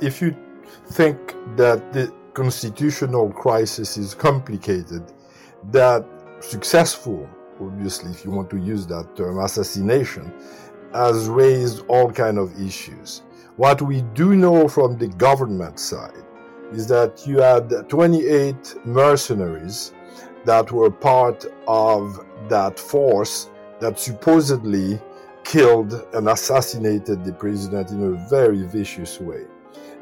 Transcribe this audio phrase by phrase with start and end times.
[0.00, 0.34] If you
[0.92, 5.02] think that the constitutional crisis is complicated,
[5.70, 6.06] that
[6.40, 7.28] successful,
[7.60, 10.32] obviously, if you want to use that term, assassination,
[10.92, 13.22] has raised all kind of issues.
[13.56, 16.24] What we do know from the government side
[16.72, 19.92] is that you had 28 mercenaries
[20.44, 25.00] that were part of that force that supposedly
[25.44, 29.44] killed and assassinated the president in a very vicious way.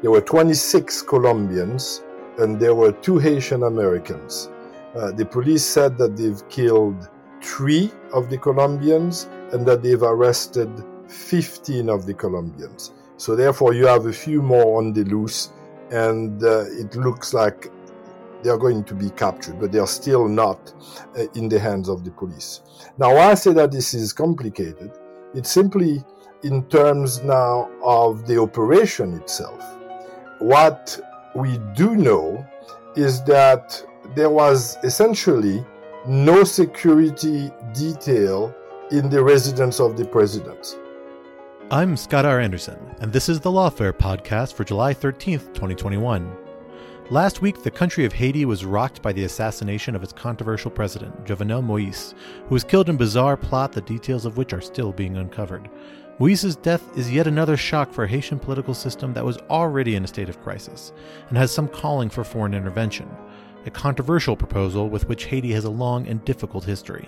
[0.01, 2.03] There were 26 Colombians
[2.37, 4.49] and there were two Haitian Americans.
[4.95, 7.09] Uh, the police said that they've killed
[7.41, 10.69] three of the Colombians and that they've arrested
[11.09, 12.93] 15 of the Colombians.
[13.17, 15.49] So therefore, you have a few more on the loose,
[15.91, 17.69] and uh, it looks like
[18.41, 20.73] they are going to be captured, but they are still not
[21.17, 22.61] uh, in the hands of the police.
[22.97, 24.91] Now, why I say that this is complicated,
[25.33, 26.05] it's simply
[26.43, 29.78] in terms now of the operation itself
[30.39, 30.99] what
[31.35, 32.45] we do know
[32.95, 33.83] is that
[34.15, 35.65] there was essentially
[36.07, 38.55] no security detail
[38.91, 40.77] in the residence of the president.
[41.71, 42.39] I'm Scott R.
[42.39, 46.35] Anderson, and this is the Lawfare podcast for July 13th, 2021.
[47.11, 51.25] Last week, the country of Haiti was rocked by the assassination of its controversial president,
[51.25, 52.15] Jovenel Moise,
[52.47, 55.69] who was killed in a bizarre plot, the details of which are still being uncovered.
[56.19, 60.03] Moise's death is yet another shock for a Haitian political system that was already in
[60.03, 60.91] a state of crisis
[61.29, 63.09] and has some calling for foreign intervention,
[63.65, 67.07] a controversial proposal with which Haiti has a long and difficult history.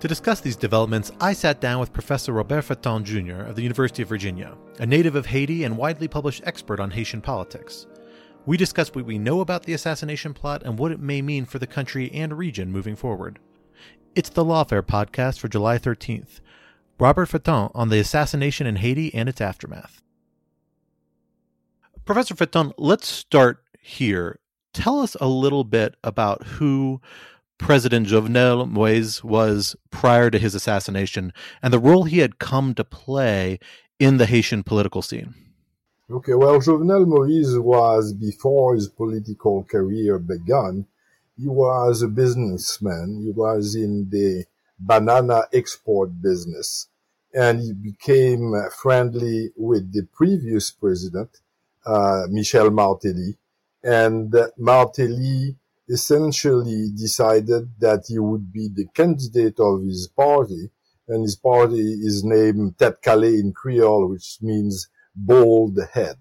[0.00, 3.40] To discuss these developments, I sat down with Professor Robert Fatton Jr.
[3.40, 7.22] of the University of Virginia, a native of Haiti and widely published expert on Haitian
[7.22, 7.86] politics.
[8.44, 11.58] We discuss what we know about the assassination plot and what it may mean for
[11.58, 13.38] the country and region moving forward.
[14.14, 16.40] It's the Lawfare podcast for July 13th,
[17.02, 20.00] Robert Fatton on the assassination in Haiti and its aftermath.
[22.04, 24.38] Professor Fatton, let's start here.
[24.72, 27.00] Tell us a little bit about who
[27.58, 32.84] President Jovenel Moise was prior to his assassination and the role he had come to
[32.84, 33.58] play
[33.98, 35.34] in the Haitian political scene.
[36.08, 40.86] Okay, well, Jovenel Moise was, before his political career began,
[41.36, 43.22] he was a businessman.
[43.24, 44.44] He was in the
[44.78, 46.86] banana export business.
[47.34, 51.40] And he became friendly with the previous president,
[51.86, 53.38] uh, Michel Martelly.
[53.82, 55.56] And Martelly
[55.88, 60.70] essentially decided that he would be the candidate of his party.
[61.08, 66.18] And his party is named Tèt Kale in Creole, which means bald head.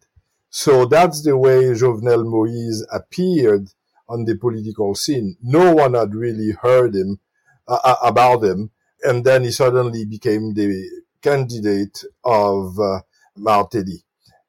[0.49, 3.69] So that's the way Jovenel Moise appeared
[4.09, 5.37] on the political scene.
[5.41, 7.19] No one had really heard him
[7.67, 8.71] uh, uh, about him.
[9.03, 13.01] And then he suddenly became the candidate of uh,
[13.35, 14.03] Martelly.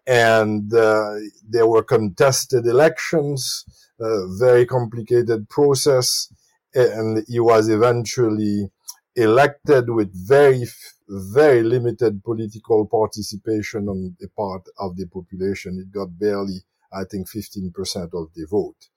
[0.06, 1.14] And uh,
[1.48, 3.64] there were contested elections,
[4.00, 6.32] a very complicated process,
[6.74, 8.70] and he was eventually
[9.14, 10.64] elected with very,
[11.08, 15.78] very limited political participation on the part of the population.
[15.78, 17.74] It got barely, I think, 15%
[18.14, 18.88] of the vote.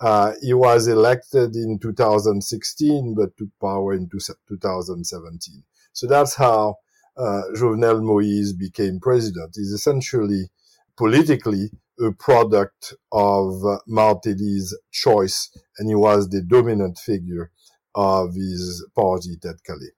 [0.00, 5.62] Uh, he was elected in 2016, but took power in 2017.
[5.92, 6.76] So that's how
[7.18, 9.50] uh, Jovenel Moise became president.
[9.54, 10.50] He's essentially
[10.96, 11.70] politically
[12.00, 17.50] a product of uh, Martelly's choice, and he was the dominant figure
[17.94, 19.90] of his party, Tèt Kale.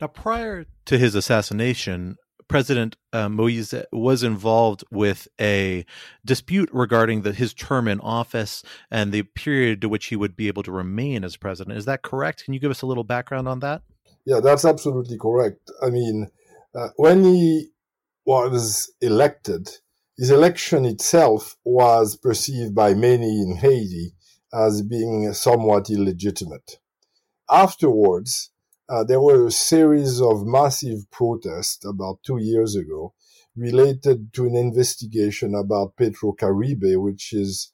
[0.00, 2.16] Now, prior to his assassination,
[2.48, 5.84] President uh, Moise was involved with a
[6.24, 10.48] dispute regarding the, his term in office and the period to which he would be
[10.48, 11.76] able to remain as president.
[11.76, 12.44] Is that correct?
[12.44, 13.82] Can you give us a little background on that?
[14.24, 15.70] Yeah, that's absolutely correct.
[15.82, 16.28] I mean,
[16.74, 17.68] uh, when he
[18.24, 19.68] was elected,
[20.16, 24.14] his election itself was perceived by many in Haiti
[24.52, 26.78] as being somewhat illegitimate.
[27.50, 28.50] Afterwards,
[28.88, 33.14] uh, there were a series of massive protests about two years ago
[33.56, 37.72] related to an investigation about Petrocaribe, which is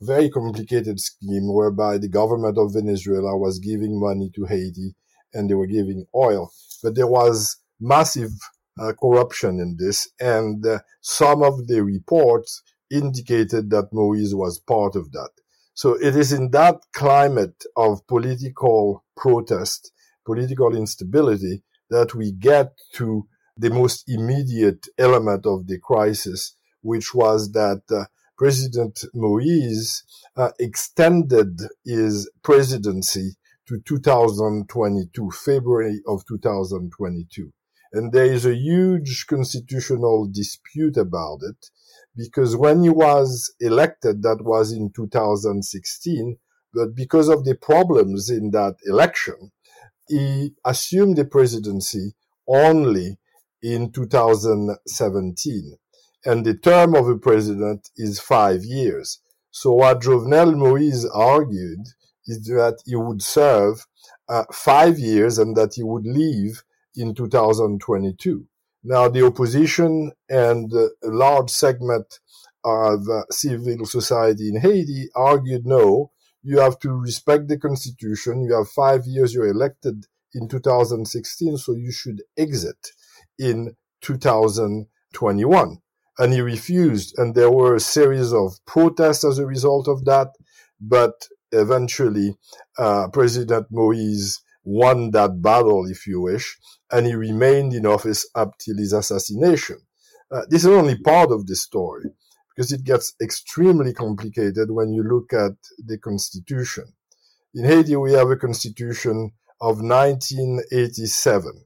[0.00, 4.94] a very complicated scheme whereby the government of Venezuela was giving money to Haiti
[5.32, 6.52] and they were giving oil.
[6.82, 8.32] But there was massive
[8.80, 14.96] uh, corruption in this, and uh, some of the reports indicated that Moise was part
[14.96, 15.30] of that.
[15.74, 19.92] So it is in that climate of political protest,
[20.24, 23.26] political instability, that we get to
[23.56, 28.04] the most immediate element of the crisis, which was that uh,
[28.36, 30.04] President Moise
[30.36, 33.36] uh, extended his presidency
[33.66, 37.52] to 2022, February of 2022.
[37.92, 41.70] And there is a huge constitutional dispute about it
[42.16, 46.38] because when he was elected, that was in 2016,
[46.74, 49.52] but because of the problems in that election,
[50.08, 52.14] he assumed the presidency
[52.46, 53.18] only
[53.62, 55.76] in 2017.
[56.24, 59.20] And the term of a president is five years.
[59.50, 61.86] So what Jovenel Moise argued
[62.26, 63.86] is that he would serve
[64.28, 66.62] uh, five years and that he would leave
[66.96, 68.46] in 2022.
[68.84, 72.18] Now, the opposition and a large segment
[72.64, 76.10] of uh, civil society in Haiti argued no,
[76.42, 78.42] you have to respect the constitution.
[78.42, 82.88] You have five years, you're elected in 2016, so you should exit
[83.38, 85.78] in 2021.
[86.18, 90.28] And he refused, and there were a series of protests as a result of that.
[90.80, 92.36] But eventually,
[92.76, 96.58] uh, President Moise won that battle, if you wish,
[96.92, 99.78] and he remained in office up till his assassination.
[100.30, 102.04] Uh, this is only part of the story
[102.54, 106.84] because it gets extremely complicated when you look at the constitution.
[107.54, 111.64] In Haiti, we have a constitution of 1987.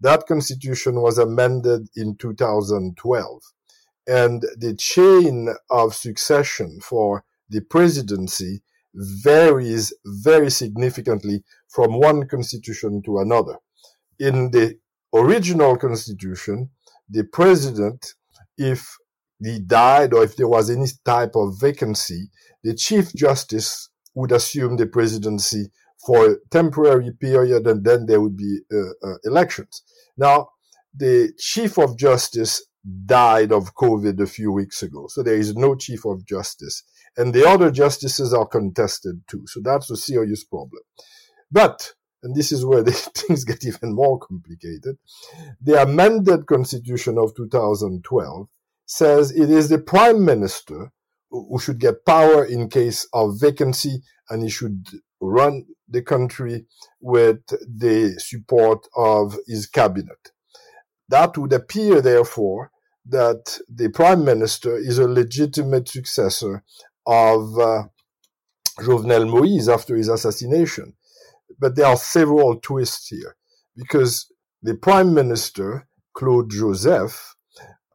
[0.00, 3.42] That constitution was amended in 2012.
[4.06, 8.62] And the chain of succession for the presidency
[8.94, 13.56] varies very significantly from one constitution to another.
[14.18, 14.78] In the
[15.14, 16.70] original constitution,
[17.08, 18.14] the president,
[18.56, 18.96] if
[19.42, 22.30] he died or if there was any type of vacancy,
[22.62, 25.70] the chief justice would assume the presidency
[26.06, 29.82] for a temporary period and then there would be uh, uh, elections.
[30.16, 30.48] Now,
[30.94, 32.64] the chief of justice
[33.06, 35.06] died of COVID a few weeks ago.
[35.08, 36.84] So there is no chief of justice
[37.16, 39.44] and the other justices are contested too.
[39.46, 40.82] So that's a serious problem.
[41.50, 41.92] But,
[42.24, 44.96] and this is where the things get even more complicated,
[45.60, 48.48] the amended constitution of 2012
[48.86, 50.90] says it is the prime minister
[51.30, 54.86] who should get power in case of vacancy and he should
[55.20, 56.66] run the country
[57.00, 60.32] with the support of his cabinet.
[61.08, 62.70] That would appear, therefore,
[63.06, 66.62] that the prime minister is a legitimate successor
[67.06, 67.82] of uh,
[68.80, 70.94] Jovenel Moise after his assassination.
[71.64, 73.36] But there are several twists here
[73.74, 77.36] because the prime minister, Claude Joseph,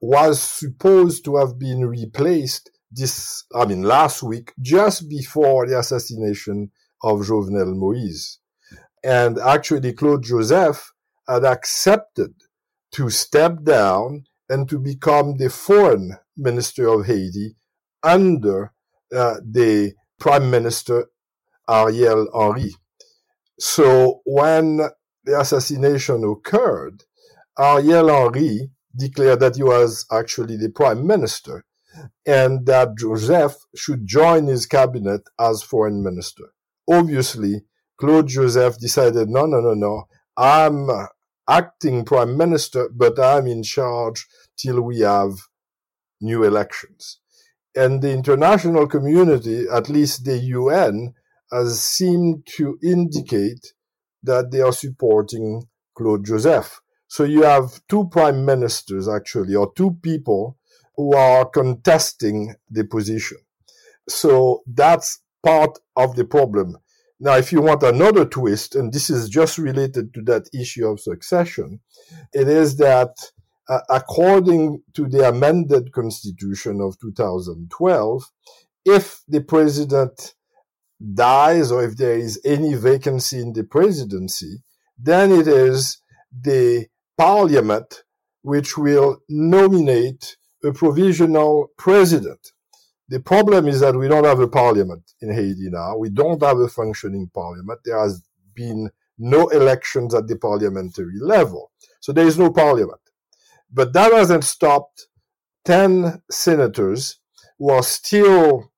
[0.01, 6.71] was supposed to have been replaced this, I mean, last week, just before the assassination
[7.03, 8.39] of Jovenel Moise.
[9.03, 10.91] And actually, Claude Joseph
[11.27, 12.33] had accepted
[12.93, 17.55] to step down and to become the foreign minister of Haiti
[18.01, 18.73] under
[19.15, 21.05] uh, the Prime Minister
[21.69, 22.73] Ariel Henry.
[23.59, 24.77] So when
[25.25, 27.03] the assassination occurred,
[27.59, 31.65] Ariel Henry declared that he was actually the Prime Minister
[32.25, 36.53] and that Joseph should join his cabinet as Foreign Minister.
[36.89, 37.63] Obviously,
[37.99, 40.05] Claude Joseph decided, no, no, no, no,
[40.37, 40.89] I'm
[41.49, 44.25] acting Prime Minister, but I'm in charge
[44.57, 45.33] till we have
[46.21, 47.19] new elections.
[47.75, 51.13] And the international community, at least the UN,
[51.51, 53.73] has seemed to indicate
[54.23, 55.63] that they are supporting
[55.95, 56.81] Claude Joseph.
[57.07, 60.57] So you have two prime ministers, actually, or two people
[60.95, 63.37] who are contesting the position.
[64.07, 66.77] So that's part of the problem.
[67.19, 70.99] Now, if you want another twist, and this is just related to that issue of
[70.99, 71.81] succession,
[72.33, 73.15] it is that
[73.67, 78.23] uh, according to the amended constitution of 2012,
[78.85, 80.33] if the president
[81.13, 84.61] dies or if there is any vacancy in the presidency,
[84.97, 86.01] then it is
[86.31, 86.87] the
[87.17, 88.03] parliament
[88.41, 92.51] which will nominate a provisional president.
[93.07, 95.97] The problem is that we don't have a parliament in Haiti now.
[95.97, 97.79] We don't have a functioning parliament.
[97.83, 98.21] There has
[98.53, 101.71] been no elections at the parliamentary level.
[102.01, 103.01] So there is no parliament.
[103.71, 105.07] But that hasn't stopped
[105.65, 107.19] 10 senators
[107.57, 108.71] who are still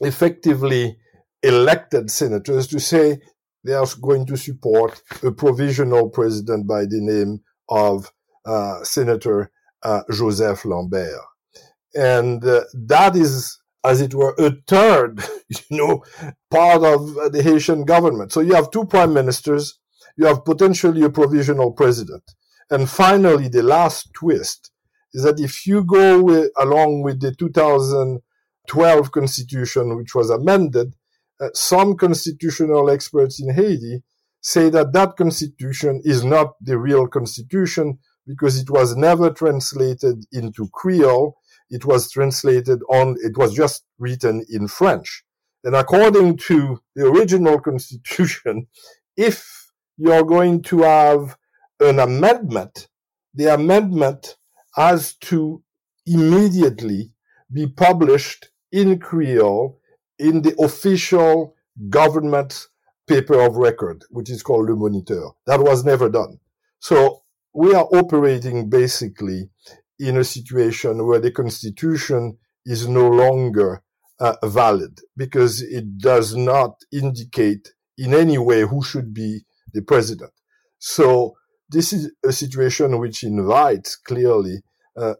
[0.00, 0.98] effectively
[1.46, 3.20] elected senators to say
[3.64, 8.12] they are going to support a provisional president by the name of
[8.44, 9.50] uh, Senator
[9.82, 11.20] uh, Joseph Lambert.
[11.94, 16.04] And uh, that is, as it were, a third, you know,
[16.50, 18.32] part of the Haitian government.
[18.32, 19.78] So you have two prime ministers,
[20.16, 22.22] you have potentially a provisional president.
[22.70, 24.70] And finally, the last twist
[25.12, 30.94] is that if you go with, along with the 2012 constitution, which was amended,
[31.40, 34.02] uh, some constitutional experts in Haiti
[34.40, 40.68] say that that constitution is not the real constitution because it was never translated into
[40.72, 41.36] Creole.
[41.70, 45.24] It was translated on, it was just written in French.
[45.64, 48.68] And according to the original constitution,
[49.16, 51.36] if you're going to have
[51.80, 52.88] an amendment,
[53.34, 54.36] the amendment
[54.74, 55.62] has to
[56.06, 57.12] immediately
[57.52, 59.80] be published in Creole
[60.18, 61.54] in the official
[61.88, 62.68] government
[63.06, 65.30] paper of record, which is called Le Moniteur.
[65.46, 66.38] That was never done.
[66.78, 69.50] So we are operating basically
[69.98, 73.82] in a situation where the constitution is no longer
[74.18, 80.32] uh, valid because it does not indicate in any way who should be the president.
[80.78, 81.36] So
[81.68, 84.62] this is a situation which invites clearly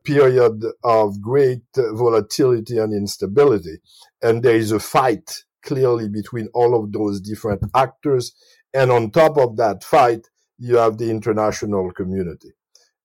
[0.04, 3.78] period of great volatility and instability.
[4.22, 8.32] And there is a fight clearly between all of those different actors.
[8.72, 10.28] And on top of that fight,
[10.58, 12.52] you have the international community.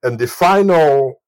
[0.03, 1.21] And the final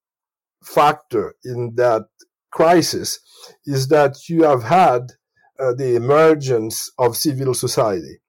[0.64, 2.06] factor in that
[2.52, 3.20] crisis
[3.66, 5.12] is that you have had
[5.60, 8.20] uh, the emergence of civil society.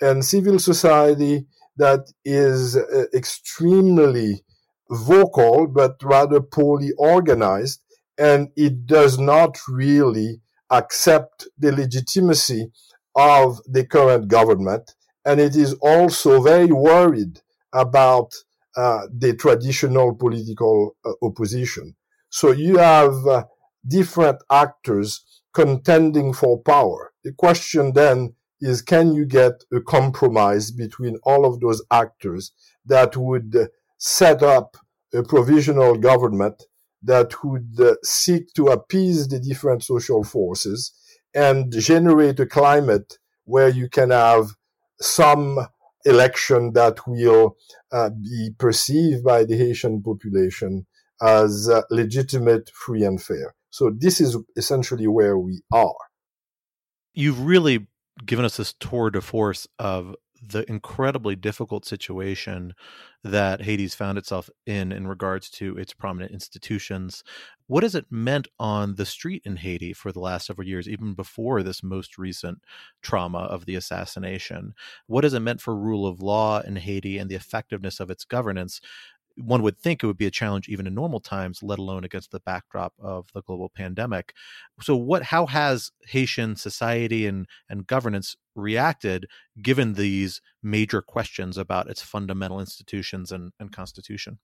[0.00, 4.44] And civil society that is uh, extremely
[4.90, 7.80] vocal, but rather poorly organized.
[8.18, 12.70] And it does not really accept the legitimacy
[13.14, 14.94] of the current government.
[15.24, 17.40] And it is also very worried
[17.72, 18.32] about
[18.76, 21.94] uh, the traditional political uh, opposition.
[22.30, 23.44] So you have uh,
[23.86, 27.12] different actors contending for power.
[27.24, 32.52] The question then is can you get a compromise between all of those actors
[32.86, 33.68] that would
[34.04, 34.76] set up
[35.14, 36.64] a provisional government
[37.04, 40.92] that would uh, seek to appease the different social forces
[41.34, 44.56] and generate a climate where you can have
[45.00, 45.68] some
[46.04, 47.56] election that will
[47.92, 50.84] uh, be perceived by the Haitian population
[51.22, 53.54] as uh, legitimate, free, and fair.
[53.70, 55.94] So this is essentially where we are.
[57.14, 57.86] You've really
[58.26, 62.74] given us this tour de force of the incredibly difficult situation
[63.22, 67.22] that Haiti found itself in in regards to its prominent institutions.
[67.68, 71.14] What has it meant on the street in Haiti for the last several years, even
[71.14, 72.62] before this most recent
[73.00, 74.74] trauma of the assassination?
[75.06, 78.24] What has it meant for rule of law in Haiti and the effectiveness of its
[78.24, 78.80] governance?
[79.36, 82.30] One would think it would be a challenge even in normal times, let alone against
[82.30, 84.34] the backdrop of the global pandemic.
[84.80, 89.26] So, what, how has Haitian society and and governance reacted
[89.60, 94.38] given these major questions about its fundamental institutions and, and constitution?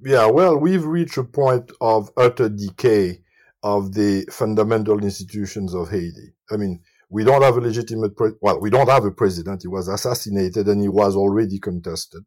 [0.00, 3.22] Yeah, well, we've reached a point of utter decay
[3.62, 6.34] of the fundamental institutions of Haiti.
[6.50, 9.62] I mean, we don't have a legitimate, pre- well, we don't have a president.
[9.62, 12.24] He was assassinated and he was already contested.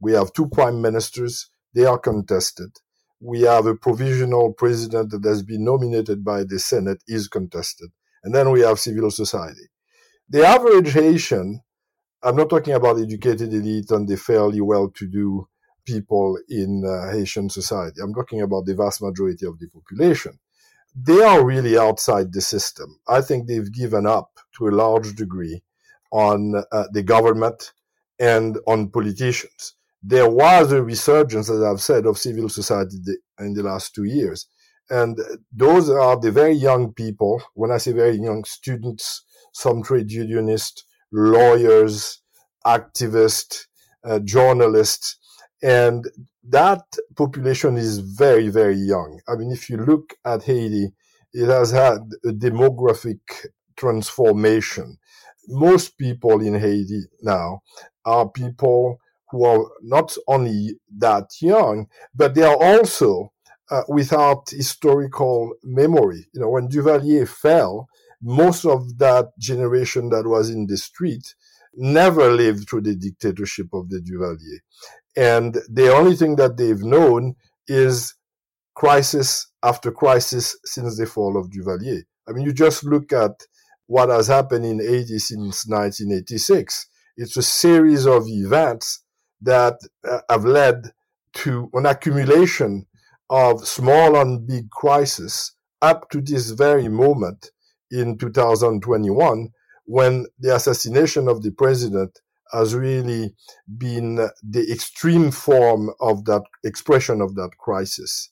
[0.00, 1.48] We have two prime ministers.
[1.74, 2.70] They are contested.
[3.20, 7.90] We have a provisional president that has been nominated by the Senate is contested.
[8.22, 9.68] And then we have civil society.
[10.28, 11.60] The average Haitian,
[12.22, 15.48] I'm not talking about educated elite and the fairly well-to-do
[15.86, 18.00] people in uh, Haitian society.
[18.02, 20.38] I'm talking about the vast majority of the population.
[20.94, 22.98] They are really outside the system.
[23.08, 25.62] I think they've given up to a large degree
[26.10, 27.72] on uh, the government
[28.18, 29.75] and on politicians
[30.08, 32.98] there was a resurgence, as I've said, of civil society
[33.40, 34.46] in the last two years.
[34.88, 35.18] And
[35.52, 37.42] those are the very young people.
[37.54, 42.22] When I say very young students, some trade unionists, lawyers,
[42.64, 43.66] activists,
[44.04, 45.16] uh, journalists.
[45.60, 46.04] And
[46.48, 46.84] that
[47.16, 49.20] population is very, very young.
[49.28, 50.92] I mean, if you look at Haiti,
[51.32, 53.18] it has had a demographic
[53.76, 54.98] transformation.
[55.48, 57.62] Most people in Haiti now
[58.04, 63.32] are people who are not only that young, but they are also
[63.70, 66.26] uh, without historical memory.
[66.32, 67.88] You know, when Duvalier fell,
[68.22, 71.34] most of that generation that was in the street
[71.74, 74.60] never lived through the dictatorship of the Duvalier.
[75.16, 78.14] And the only thing that they've known is
[78.74, 82.02] crisis after crisis since the fall of Duvalier.
[82.28, 83.32] I mean, you just look at
[83.86, 86.86] what has happened in Haiti since 1986.
[87.16, 89.02] It's a series of events
[89.46, 90.92] that uh, have led
[91.32, 92.86] to an accumulation
[93.30, 97.50] of small and big crises up to this very moment
[97.90, 99.48] in 2021
[99.84, 102.20] when the assassination of the president
[102.52, 103.34] has really
[103.78, 108.30] been the extreme form of that expression of that crisis.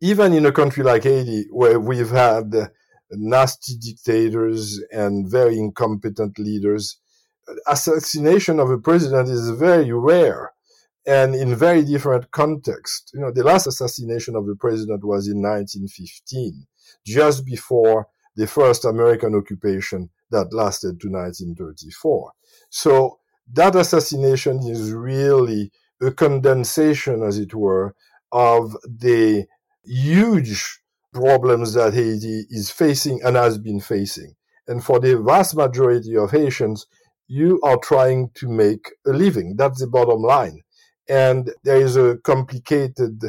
[0.00, 2.70] Even in a country like Haiti, where we've had
[3.10, 6.98] nasty dictators and very incompetent leaders,
[7.66, 10.52] assassination of a president is very rare
[11.06, 13.10] and in very different context.
[13.14, 16.66] You know, the last assassination of a president was in 1915,
[17.04, 22.32] just before the first American occupation that lasted to 1934.
[22.70, 23.18] So
[23.52, 27.94] that assassination is really a condensation, as it were,
[28.30, 29.46] of the
[29.84, 30.80] huge
[31.12, 34.34] problems that Haiti is facing and has been facing.
[34.66, 36.86] And for the vast majority of Haitians,
[37.28, 39.56] you are trying to make a living.
[39.56, 40.60] That's the bottom line.
[41.08, 43.22] And there is a complicated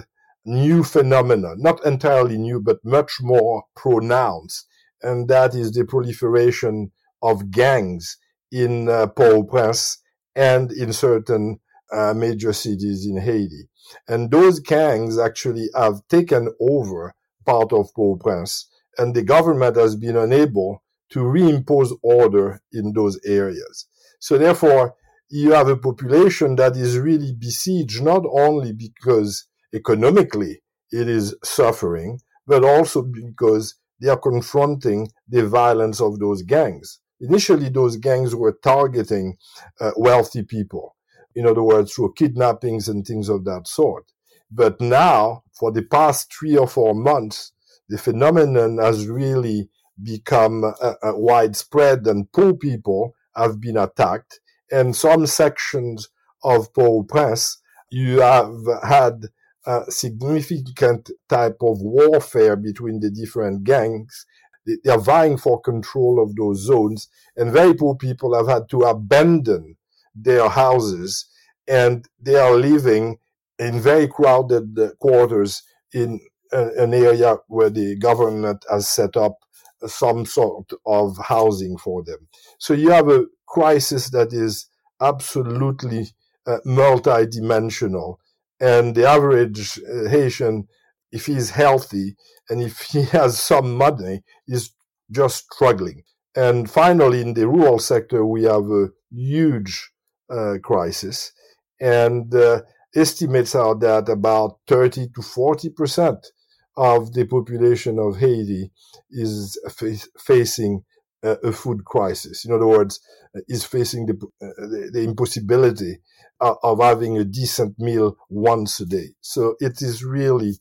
[0.46, 4.68] new phenomenon, not entirely new, but much more pronounced.
[5.02, 8.18] And that is the proliferation of gangs
[8.52, 10.00] in uh, Port-au-Prince
[10.36, 11.60] and in certain
[11.92, 13.70] uh, major cities in Haiti.
[14.08, 20.16] And those gangs actually have taken over part of Port-au-Prince and the government has been
[20.16, 23.88] unable to reimpose order in those areas.
[24.20, 24.96] So therefore,
[25.30, 30.62] you have a population that is really besieged not only because economically
[30.92, 37.00] it is suffering, but also because they are confronting the violence of those gangs.
[37.22, 39.38] Initially, those gangs were targeting
[39.80, 40.96] uh, wealthy people,
[41.36, 44.06] in other words, through kidnappings and things of that sort.
[44.52, 47.54] But now, for the past three or four months,
[47.88, 49.70] the phenomenon has really
[50.02, 54.40] become uh, uh, widespread and poor people have been attacked.
[54.72, 56.10] And some sections
[56.44, 57.60] of Port-au-Prince,
[57.92, 59.28] you have had
[59.66, 64.26] a significant type of warfare between the different gangs
[64.66, 67.10] they are vying for control of those zones.
[67.36, 69.76] And very poor people have had to abandon
[70.16, 71.26] their houses
[71.68, 73.18] and they are living
[73.60, 76.20] in very crowded quarters in
[76.52, 79.38] an area where the government has set up
[79.88, 82.28] some sort of housing for them.
[82.60, 84.68] So you have a crisis that is
[85.02, 86.08] absolutely
[86.48, 88.18] uh, multidimensional.
[88.60, 90.68] And the average uh, Haitian,
[91.12, 92.16] if he's healthy,
[92.50, 94.72] and if he has some money, is
[95.12, 96.04] just struggling.
[96.36, 99.92] And finally, in the rural sector, we have a huge
[100.30, 101.32] uh, crisis.
[101.80, 102.62] And uh,
[102.96, 106.28] estimates are that about 30 to 40 percent
[106.76, 108.72] of the population of Haiti
[109.12, 110.84] is fa- facing
[111.24, 112.46] uh, a food crisis.
[112.46, 113.00] In other words,
[113.36, 116.00] uh, is facing the, uh, the, the, impossibility
[116.40, 119.10] of, of having a decent meal once a day.
[119.22, 120.54] So it is really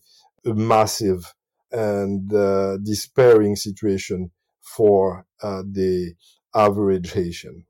[0.47, 1.35] a massive
[1.73, 6.15] and uh, despairing situation for uh, the
[6.55, 7.65] average Haitian.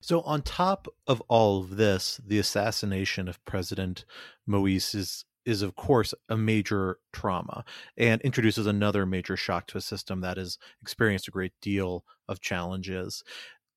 [0.00, 4.04] So, on top of all of this, the assassination of President
[4.46, 7.64] Moise is, is, of course, a major trauma
[7.96, 12.40] and introduces another major shock to a system that has experienced a great deal of
[12.40, 13.22] challenges.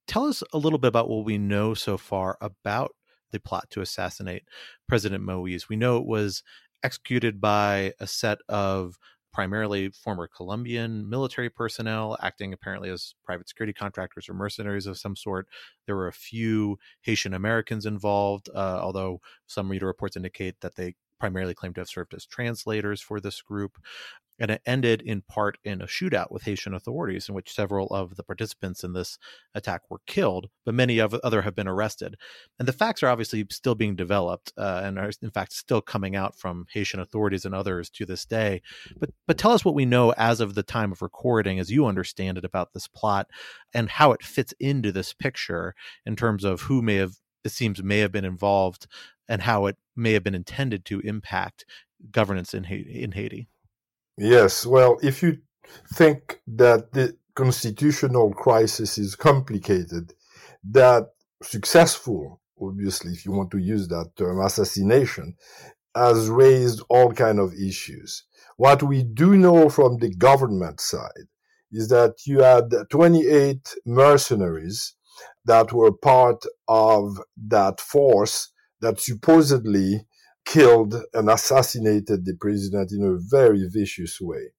[0.08, 2.96] Tell us a little bit about what we know so far about
[3.32, 4.44] the plot to assassinate
[4.88, 5.70] President Moise.
[5.70, 6.44] We know it was
[6.84, 8.98] executed by a set of
[9.32, 15.16] primarily former Colombian military personnel acting apparently as private security contractors or mercenaries of some
[15.16, 15.48] sort.
[15.86, 20.96] There were a few Haitian Americans involved, uh, although some reader reports indicate that they
[21.20, 23.78] primarily claimed to have served as translators for this group
[24.40, 28.16] and it ended in part in a shootout with Haitian authorities, in which several of
[28.16, 29.18] the participants in this
[29.54, 32.16] attack were killed, but many of other have been arrested.
[32.58, 36.16] And the facts are obviously still being developed, uh, and are in fact still coming
[36.16, 38.62] out from Haitian authorities and others to this day.
[38.98, 41.86] But but tell us what we know as of the time of recording, as you
[41.86, 43.28] understand it, about this plot
[43.74, 47.82] and how it fits into this picture in terms of who may have it seems
[47.82, 48.88] may have been involved
[49.30, 51.64] and how it may have been intended to impact
[52.12, 53.02] governance in Haiti.
[53.02, 53.48] In Haiti.
[54.18, 55.38] Yes, well, if you
[55.94, 60.14] think that the constitutional crisis is complicated,
[60.72, 61.12] that
[61.42, 65.36] successful, obviously, if you want to use that term, assassination
[65.96, 68.24] has raised all kind of issues.
[68.58, 71.28] What we do know from the government side
[71.72, 74.96] is that you had 28 mercenaries
[75.46, 80.06] that were part of that force that supposedly
[80.46, 84.52] killed and assassinated the president in a very vicious way.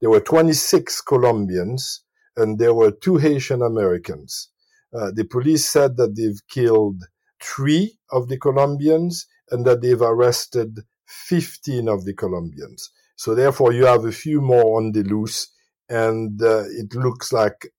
[0.00, 2.02] There were 26 Colombians
[2.36, 4.50] and there were two Haitian Americans.
[4.94, 7.02] Uh, the police said that they've killed
[7.42, 12.90] three of the Colombians and that they've arrested 15 of the Colombians.
[13.16, 15.48] So therefore you have a few more on the loose
[15.88, 17.72] and uh, it looks like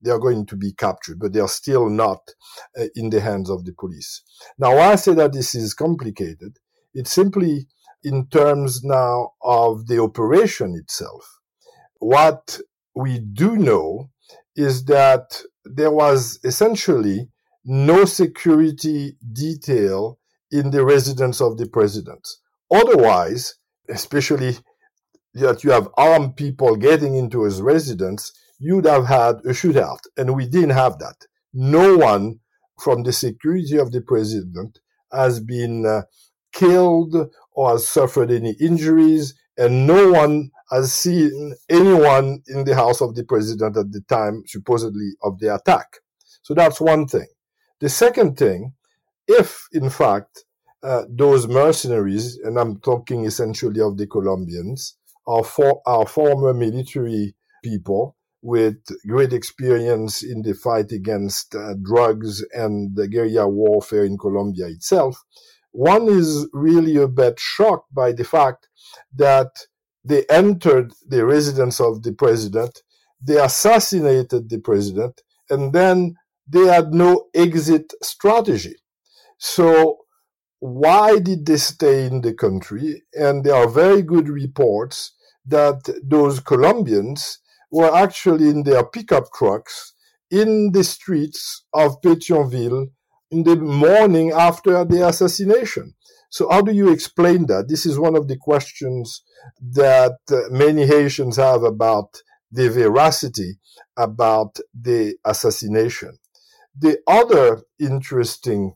[0.00, 2.20] they are going to be captured, but they are still not
[2.78, 4.22] uh, in the hands of the police.
[4.58, 6.58] Now, why I say that this is complicated,
[6.94, 7.66] it's simply
[8.02, 11.40] in terms now of the operation itself.
[11.98, 12.60] What
[12.94, 14.10] we do know
[14.54, 17.28] is that there was essentially
[17.64, 20.18] no security detail
[20.50, 22.26] in the residence of the president.
[22.70, 23.54] Otherwise,
[23.88, 24.56] especially
[25.34, 30.00] that you have armed people getting into his residence, you'd have had a shootout.
[30.16, 31.26] And we didn't have that.
[31.52, 32.40] No one
[32.80, 34.80] from the security of the president
[35.12, 36.02] has been uh,
[36.52, 37.16] killed
[37.52, 39.34] or has suffered any injuries.
[39.56, 44.42] And no one has seen anyone in the house of the president at the time,
[44.46, 45.98] supposedly, of the attack.
[46.42, 47.26] So that's one thing.
[47.80, 48.74] The second thing,
[49.26, 50.44] if in fact
[50.82, 57.34] uh, those mercenaries, and I'm talking essentially of the Colombians, are, for, are former military
[57.62, 64.16] people with great experience in the fight against uh, drugs and the guerrilla warfare in
[64.16, 65.24] Colombia itself,
[65.72, 68.68] one is really a bit shocked by the fact
[69.14, 69.50] that
[70.04, 72.82] they entered the residence of the president,
[73.20, 76.14] they assassinated the president, and then
[76.46, 78.76] they had no exit strategy.
[79.38, 79.98] So
[80.60, 83.02] why did they stay in the country?
[83.14, 85.12] And there are very good reports
[85.46, 87.38] that those Colombians
[87.70, 89.94] were actually in their pickup trucks
[90.30, 92.88] in the streets of Pétionville
[93.30, 95.94] in the morning after the assassination.
[96.30, 97.68] So how do you explain that?
[97.68, 99.22] This is one of the questions
[99.60, 103.58] that uh, many Haitians have about the veracity
[103.96, 106.18] about the assassination.
[106.78, 108.74] The other interesting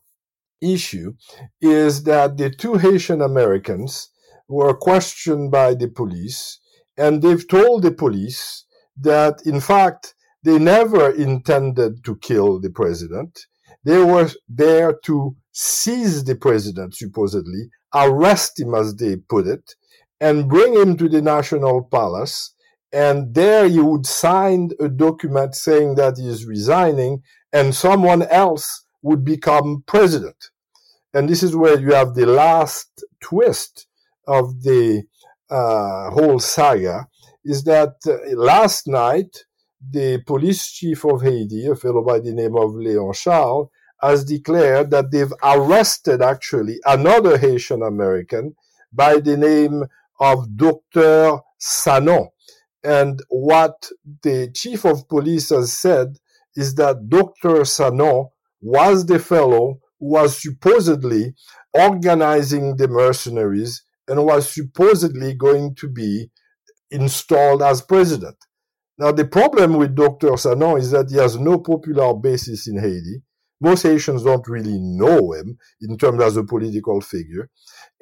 [0.61, 1.15] issue
[1.61, 4.11] is that the two Haitian Americans
[4.49, 6.59] were questioned by the police
[6.97, 8.65] and they've told the police
[8.97, 13.47] that in fact they never intended to kill the president.
[13.85, 19.75] They were there to seize the president, supposedly, arrest him, as they put it,
[20.21, 22.55] and bring him to the National Palace.
[22.93, 28.85] And there he would sign a document saying that he is resigning and someone else
[29.03, 30.51] would become president.
[31.15, 33.87] And this is where you have the last twist
[34.27, 35.05] of the
[35.51, 37.07] uh, whole saga
[37.45, 39.45] is that uh, last night
[39.91, 43.69] the police chief of Haiti, a fellow by the name of Léon Charles,
[44.01, 48.55] has declared that they've arrested actually another Haitian American
[48.93, 49.85] by the name
[50.21, 51.39] of Dr.
[51.59, 52.29] Sanon.
[52.85, 53.91] And what
[54.23, 56.17] the chief of police has said
[56.57, 57.65] is that Dr.
[57.65, 58.29] Sanon
[58.61, 61.35] was the fellow who was supposedly
[61.73, 66.29] organizing the mercenaries and was supposedly going to be
[66.93, 68.37] installed as president.
[68.99, 70.37] Now, the problem with Dr.
[70.37, 73.23] Sanon is that he has no popular basis in Haiti.
[73.61, 77.49] Most Haitians don't really know him in terms as a political figure.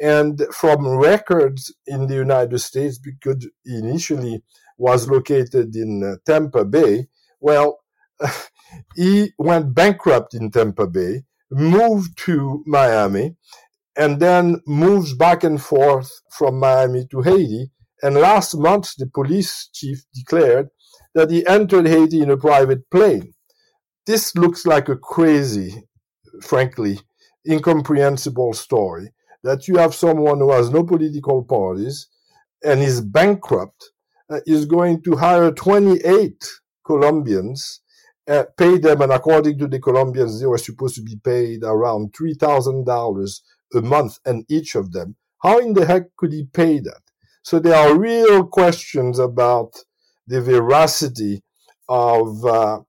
[0.00, 4.42] And from records in the United States, because initially
[4.78, 7.08] was located in uh, Tampa Bay,
[7.40, 7.80] well,
[8.96, 13.36] he went bankrupt in Tampa Bay, moved to Miami,
[13.96, 17.70] and then moves back and forth from Miami to Haiti.
[18.02, 20.68] And last month, the police chief declared
[21.14, 23.32] that he entered Haiti in a private plane.
[24.06, 25.84] This looks like a crazy,
[26.42, 27.00] frankly,
[27.48, 32.08] incomprehensible story that you have someone who has no political parties
[32.62, 33.90] and is bankrupt,
[34.30, 36.44] uh, is going to hire 28
[36.86, 37.80] Colombians,
[38.28, 42.12] uh, pay them, and according to the Colombians, they were supposed to be paid around
[42.12, 43.40] $3,000
[43.74, 45.16] a month and each of them.
[45.42, 47.00] How in the heck could he pay that?
[47.42, 49.72] So there are real questions about
[50.26, 51.42] the veracity
[51.88, 52.80] of uh,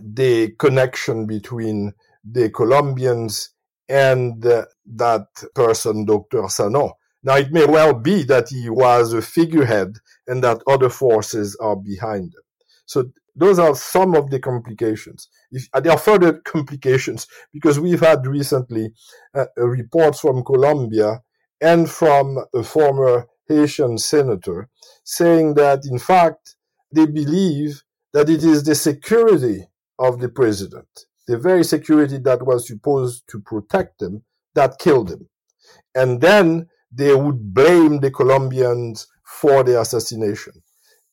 [0.00, 1.92] the connection between
[2.24, 3.50] the Colombians
[3.88, 6.48] and uh, that person, Dr.
[6.48, 6.90] Sanon.
[7.22, 11.76] Now, it may well be that he was a figurehead and that other forces are
[11.76, 12.42] behind him.
[12.86, 15.28] So those are some of the complications.
[15.50, 18.92] If, uh, there are further complications because we've had recently
[19.34, 21.22] uh, reports from Colombia
[21.60, 24.68] and from a former Haitian senator
[25.04, 26.56] saying that, in fact,
[26.92, 27.82] they believe
[28.12, 33.40] that it is the security of the president, the very security that was supposed to
[33.40, 34.22] protect them,
[34.54, 35.28] that killed him.
[35.94, 40.62] And then they would blame the Colombians for the assassination.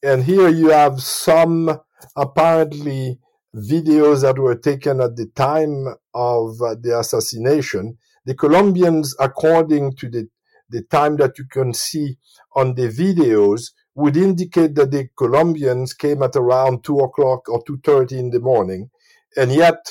[0.03, 1.79] And here you have some
[2.15, 3.19] apparently
[3.55, 7.97] videos that were taken at the time of uh, the assassination.
[8.25, 10.29] The Colombians, according to the,
[10.75, 12.07] the time that you can see
[12.55, 13.61] on the videos,
[13.95, 18.41] would indicate that the Colombians came at around two o'clock or two thirty in the
[18.51, 18.89] morning,
[19.37, 19.81] and yet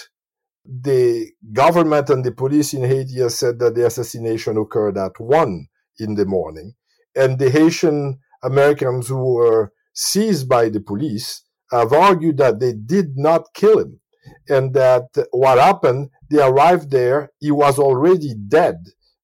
[0.88, 5.66] the government and the police in Haiti has said that the assassination occurred at one
[5.98, 6.74] in the morning,
[7.16, 13.16] and the Haitian Americans who were seized by the police have argued that they did
[13.16, 14.00] not kill him,
[14.48, 18.76] and that what happened, they arrived there, he was already dead,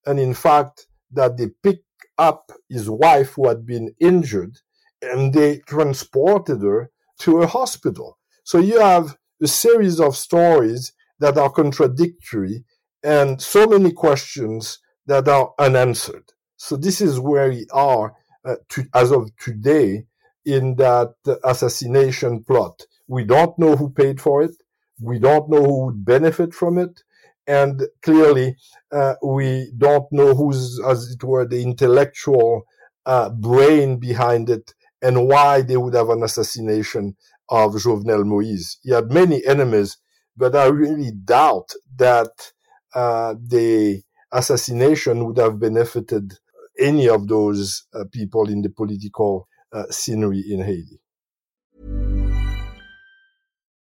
[0.06, 1.84] and in fact that they picked
[2.18, 4.58] up his wife who had been injured
[5.02, 8.18] and they transported her to a hospital.
[8.44, 12.64] So you have a series of stories that are contradictory
[13.02, 16.32] and so many questions that are unanswered.
[16.56, 20.04] So this is where we are uh, to, as of today
[20.44, 22.82] in that assassination plot.
[23.08, 24.52] We don't know who paid for it.
[25.00, 27.02] We don't know who would benefit from it.
[27.50, 28.56] And clearly,
[28.92, 32.62] uh, we don't know who's, as it were, the intellectual
[33.06, 37.16] uh, brain behind it and why they would have an assassination
[37.48, 38.76] of Jovenel Moïse.
[38.82, 39.96] He had many enemies,
[40.36, 42.52] but I really doubt that
[42.94, 46.34] uh, the assassination would have benefited
[46.78, 51.00] any of those uh, people in the political uh, scenery in Haiti.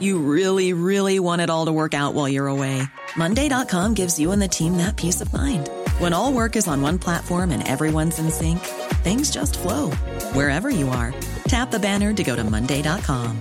[0.00, 2.82] You really, really want it all to work out while you're away.
[3.16, 5.68] Monday.com gives you and the team that peace of mind.
[5.98, 8.60] When all work is on one platform and everyone's in sync,
[9.04, 9.90] things just flow
[10.32, 11.14] wherever you are.
[11.44, 13.40] Tap the banner to go to Monday.com.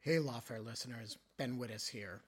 [0.00, 2.22] Hey, Lawfare listeners, Ben Wittes here.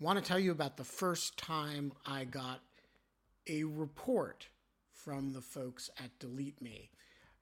[0.00, 2.62] Want to tell you about the first time I got
[3.48, 4.48] a report
[4.92, 6.90] from the folks at Delete Me.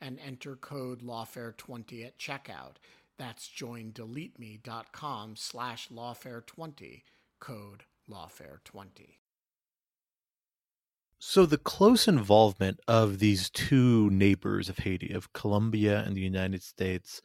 [0.00, 2.76] and enter code lawfare20 at checkout.
[3.18, 7.02] That's joindeleteme.com slash lawfare20,
[7.38, 9.16] code lawfare20.
[11.22, 16.62] So the close involvement of these two neighbors of Haiti, of Colombia and the United
[16.62, 17.20] States,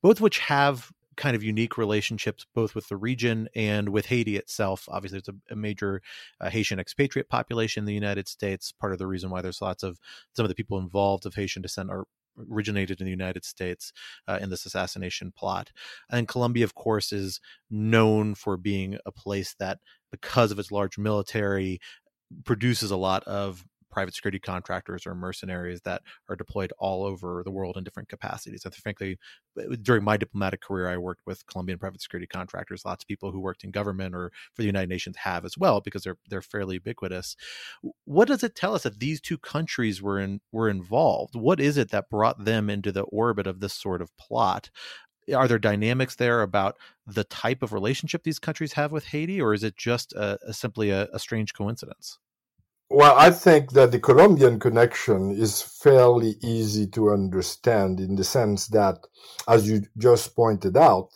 [0.00, 4.88] both which have kind of unique relationships both with the region and with Haiti itself.
[4.88, 6.00] Obviously, it's a, a major
[6.40, 8.72] uh, Haitian expatriate population in the United States.
[8.72, 9.98] Part of the reason why there's lots of
[10.34, 12.04] some of the people involved of Haitian descent are
[12.50, 13.92] originated in the United States
[14.28, 15.72] uh, in this assassination plot.
[16.10, 17.40] And Colombia, of course, is
[17.70, 19.78] known for being a place that,
[20.10, 21.78] because of its large military,
[22.44, 27.50] produces a lot of private security contractors or mercenaries that are deployed all over the
[27.50, 28.64] world in different capacities.
[28.64, 29.18] And frankly,
[29.58, 32.84] uh, uh, during my diplomatic career, I worked with Colombian private security contractors.
[32.84, 35.80] Lots of people who worked in government or for the United Nations have as well
[35.80, 37.36] because they're they're fairly ubiquitous.
[38.04, 41.34] What does it tell us that these two countries were in were involved?
[41.34, 44.70] What is it that brought them into the orbit of this sort of plot?
[45.34, 46.76] are there dynamics there about
[47.06, 50.52] the type of relationship these countries have with Haiti, or is it just a, a
[50.52, 52.18] simply a, a, strange coincidence?
[52.92, 58.66] Well, I think that the Colombian connection is fairly easy to understand in the sense
[58.68, 58.98] that,
[59.46, 61.10] as you just pointed out,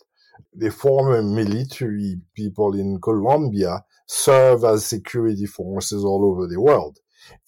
[0.53, 6.99] the former military people in Colombia serve as security forces all over the world.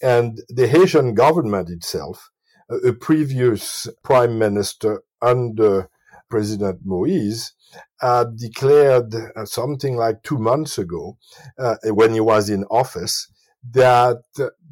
[0.01, 2.29] And the Haitian government itself,
[2.69, 5.89] a previous prime minister under
[6.29, 7.53] President Moise,
[8.01, 11.17] uh, declared uh, something like two months ago,
[11.57, 13.31] uh, when he was in office,
[13.71, 14.23] that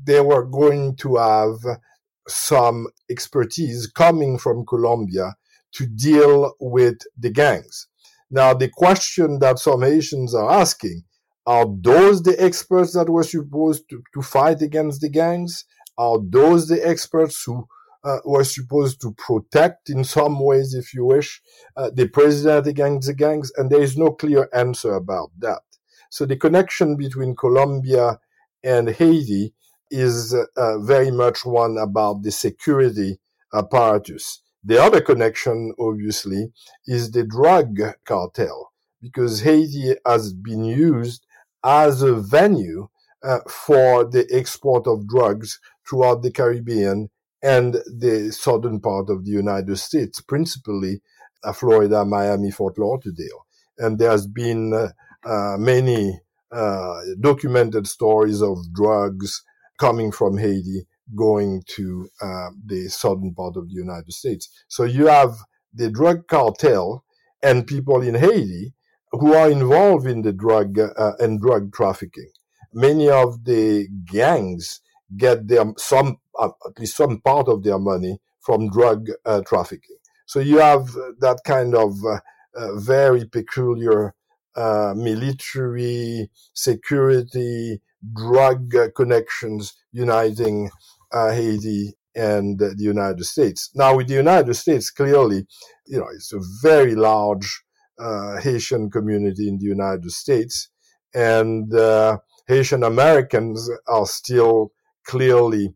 [0.05, 1.57] they were going to have
[2.27, 5.35] some expertise coming from Colombia
[5.73, 7.87] to deal with the gangs.
[8.31, 11.03] Now, the question that some Haitians are asking,
[11.45, 15.65] are those the experts that were supposed to, to fight against the gangs?
[15.97, 17.67] Are those the experts who
[18.03, 21.41] uh, were supposed to protect in some ways, if you wish,
[21.77, 23.51] uh, the president against the gangs?
[23.57, 25.61] And there is no clear answer about that.
[26.09, 28.19] So the connection between Colombia
[28.65, 29.53] and Haiti
[29.91, 33.19] is uh, very much one about the security
[33.53, 34.41] apparatus.
[34.63, 36.51] The other connection, obviously,
[36.87, 41.25] is the drug cartel, because Haiti has been used
[41.63, 42.87] as a venue
[43.23, 47.09] uh, for the export of drugs throughout the Caribbean
[47.43, 51.01] and the southern part of the United States, principally
[51.43, 53.45] uh, Florida, Miami, Fort Lauderdale.
[53.77, 54.89] And there's been uh,
[55.27, 56.19] uh many
[56.55, 59.43] uh, documented stories of drugs
[59.77, 64.49] coming from Haiti going to uh, the southern part of the United States.
[64.67, 65.35] So you have
[65.73, 67.03] the drug cartel
[67.43, 68.73] and people in Haiti
[69.11, 72.31] who are involved in the drug uh, and drug trafficking.
[72.73, 74.81] Many of the gangs
[75.15, 79.97] get their some uh, at least some part of their money from drug uh, trafficking.
[80.25, 80.87] So you have
[81.19, 84.15] that kind of uh, very peculiar
[84.55, 87.81] uh, military, security,
[88.13, 90.69] drug connections uniting
[91.11, 93.69] uh, Haiti and the United States.
[93.75, 95.45] Now, with the United States, clearly,
[95.85, 97.63] you know, it's a very large
[97.99, 100.69] uh, Haitian community in the United States,
[101.13, 104.71] and uh, Haitian Americans are still
[105.05, 105.73] clearly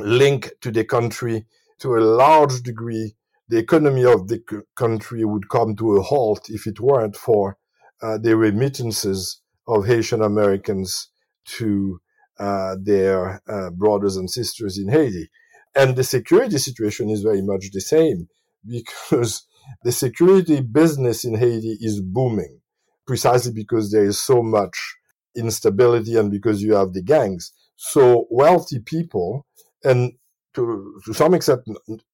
[0.00, 1.46] linked to the country
[1.80, 3.14] to a large degree.
[3.48, 4.40] The economy of the
[4.76, 7.58] country would come to a halt if it weren't for
[8.02, 11.08] uh, the remittances of Haitian Americans
[11.44, 12.00] to
[12.38, 15.30] uh, their uh, brothers and sisters in Haiti.
[15.74, 18.28] And the security situation is very much the same
[18.66, 19.46] because
[19.84, 22.60] the security business in Haiti is booming
[23.06, 24.96] precisely because there is so much
[25.36, 27.52] instability and because you have the gangs.
[27.76, 29.46] So wealthy people
[29.84, 30.12] and
[30.54, 31.60] to, to some extent,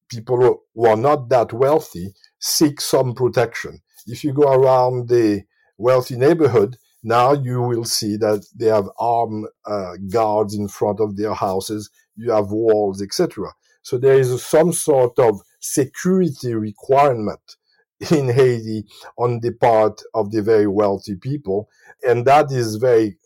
[0.09, 3.79] people who are not that wealthy seek some protection.
[4.07, 5.43] If you go around the
[5.79, 11.17] wealthy neighborhood, now you will see that they have armed uh, guards in front of
[11.17, 11.89] their houses.
[12.15, 13.53] You have walls, etc.
[13.81, 17.55] So there is some sort of security requirement
[18.11, 18.85] in Haiti
[19.17, 21.69] on the part of the very wealthy people.
[22.05, 23.17] And that is very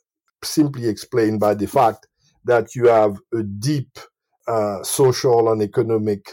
[0.43, 2.08] simply explained by the fact
[2.45, 3.97] that you have a deep
[4.47, 6.30] uh, social and economic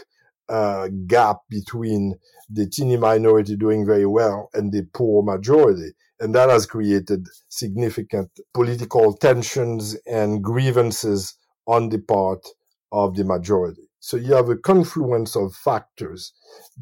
[0.49, 2.17] uh, gap between
[2.49, 5.93] the teeny minority doing very well and the poor majority.
[6.21, 11.35] And that has created significant political tensions and grievances
[11.67, 12.47] on the part
[12.93, 13.89] of the majority.
[14.01, 16.33] So you have a confluence of factors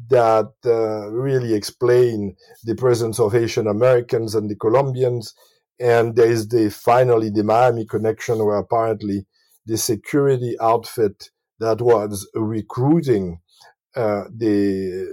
[0.09, 5.33] that uh, really explain the presence of Haitian Americans and the Colombians.
[5.79, 9.25] And there is the finally the Miami connection where apparently
[9.65, 11.29] the security outfit
[11.59, 13.39] that was recruiting
[13.95, 15.07] uh, the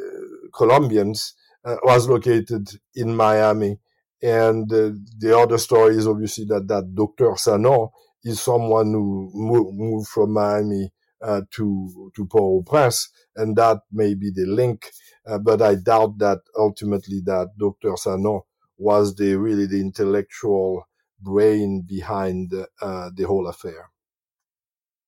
[0.55, 3.79] Colombians uh, was located in Miami.
[4.23, 7.35] And uh, the other story is obviously that that Dr.
[7.37, 7.89] Sanon
[8.25, 10.93] is someone who moved from Miami
[11.23, 14.91] uh, to to Port-au-Prince, and that may be the link.
[15.27, 17.97] Uh, but I doubt that ultimately that Dr.
[17.97, 18.41] Sanon
[18.79, 20.85] was the really the intellectual
[21.21, 23.91] brain behind uh, the whole affair.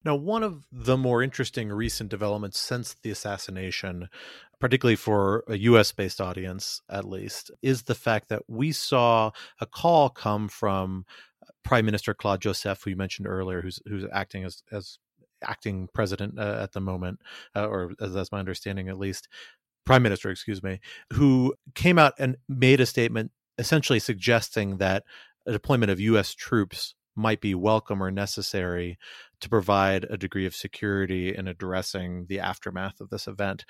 [0.04, 4.08] Now, one of the more interesting recent developments since the assassination,
[4.60, 9.30] particularly for a US based audience at least, is the fact that we saw
[9.60, 11.04] a call come from
[11.64, 14.98] Prime Minister Claude Joseph, who you mentioned earlier, who's who's acting as as
[15.42, 17.20] acting president uh, at the moment,
[17.54, 19.28] uh, or as that's my understanding at least,
[19.86, 20.80] prime minister, excuse me,
[21.12, 25.04] who came out and made a statement essentially suggesting that
[25.46, 26.34] a deployment of U.S.
[26.34, 28.98] troops might be welcome or necessary
[29.40, 33.64] to provide a degree of security in addressing the aftermath of this event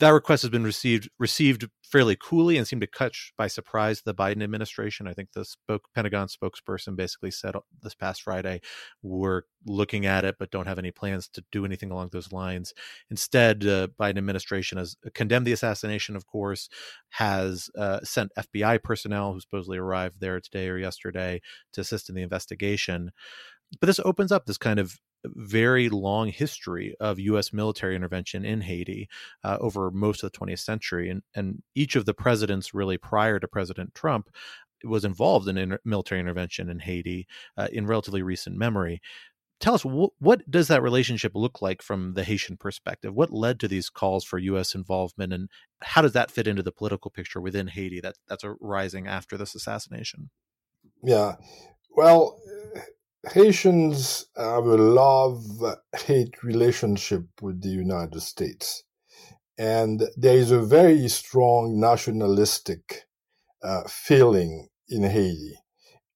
[0.00, 4.14] that request has been received received fairly coolly and seemed to catch by surprise the
[4.14, 5.06] Biden administration.
[5.06, 8.60] I think the spoke, Pentagon spokesperson basically said this past Friday,
[9.02, 12.74] "We're looking at it, but don't have any plans to do anything along those lines."
[13.10, 16.16] Instead, the uh, Biden administration has condemned the assassination.
[16.16, 16.68] Of course,
[17.10, 21.40] has uh, sent FBI personnel who supposedly arrived there today or yesterday
[21.72, 23.12] to assist in the investigation.
[23.80, 27.52] But this opens up this kind of very long history of U.S.
[27.52, 29.08] military intervention in Haiti
[29.44, 33.38] uh, over most of the 20th century, and and each of the presidents really prior
[33.38, 34.28] to President Trump
[34.84, 39.00] was involved in inter- military intervention in Haiti uh, in relatively recent memory.
[39.60, 43.14] Tell us wh- what does that relationship look like from the Haitian perspective?
[43.14, 44.74] What led to these calls for U.S.
[44.74, 45.48] involvement, and
[45.82, 49.54] how does that fit into the political picture within Haiti that that's arising after this
[49.54, 50.30] assassination?
[51.04, 51.36] Yeah,
[51.96, 52.40] well,
[53.30, 55.44] Haitians have a love
[56.06, 58.82] hate relationship with the United States.
[59.56, 63.04] And there is a very strong nationalistic
[63.62, 65.54] uh, feeling in Haiti.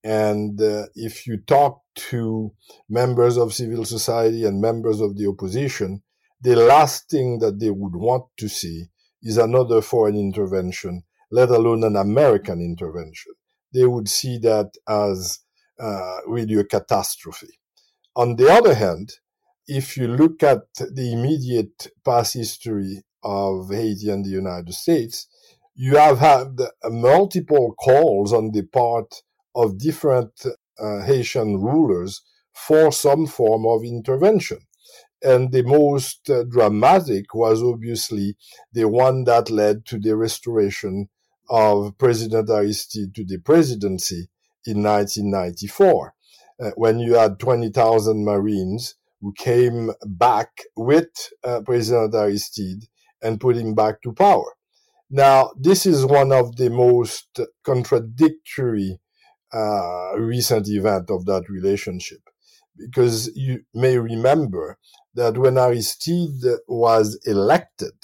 [0.03, 2.53] And uh, if you talk to
[2.89, 6.03] members of civil society and members of the opposition,
[6.41, 8.87] the last thing that they would want to see
[9.23, 13.33] is another foreign intervention, let alone an American intervention.
[13.73, 15.41] They would see that as
[15.79, 17.59] uh, really a catastrophe.
[18.15, 19.13] On the other hand,
[19.67, 25.27] if you look at the immediate past history of Haiti and the United States,
[25.75, 29.23] you have had multiple calls on the part
[29.55, 30.47] of different
[30.79, 32.23] uh, Haitian rulers
[32.55, 34.59] for some form of intervention.
[35.23, 38.37] And the most uh, dramatic was obviously
[38.73, 41.09] the one that led to the restoration
[41.49, 44.29] of President Aristide to the presidency
[44.67, 46.15] in 1994,
[46.61, 51.09] uh, when you had 20,000 Marines who came back with
[51.45, 52.87] uh, President Aristide
[53.23, 54.55] and put him back to power.
[55.11, 58.99] Now, this is one of the most contradictory
[59.53, 62.21] uh, recent event of that relationship.
[62.77, 64.79] Because you may remember
[65.15, 67.95] that when Aristide was elected,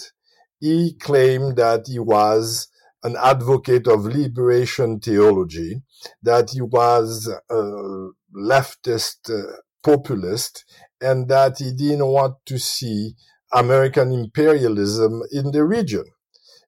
[0.61, 2.69] he claimed that he was
[3.05, 5.83] an advocate of liberation theology,
[6.23, 7.63] that he was a
[8.37, 10.65] leftist uh, populist,
[11.01, 13.15] and that he didn't want to see
[13.53, 16.05] American imperialism in the region.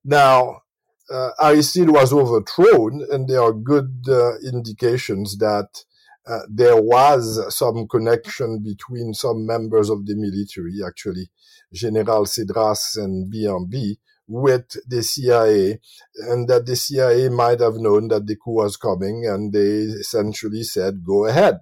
[0.04, 0.62] Now,
[1.10, 5.68] uh, Aristide was overthrown, and there are good uh, indications that
[6.26, 11.28] uh, there was some connection between some members of the military, actually,
[11.72, 13.96] General Cedras and Biamby,
[14.26, 15.80] with the CIA,
[16.16, 20.62] and that the CIA might have known that the coup was coming, and they essentially
[20.62, 21.60] said, go ahead.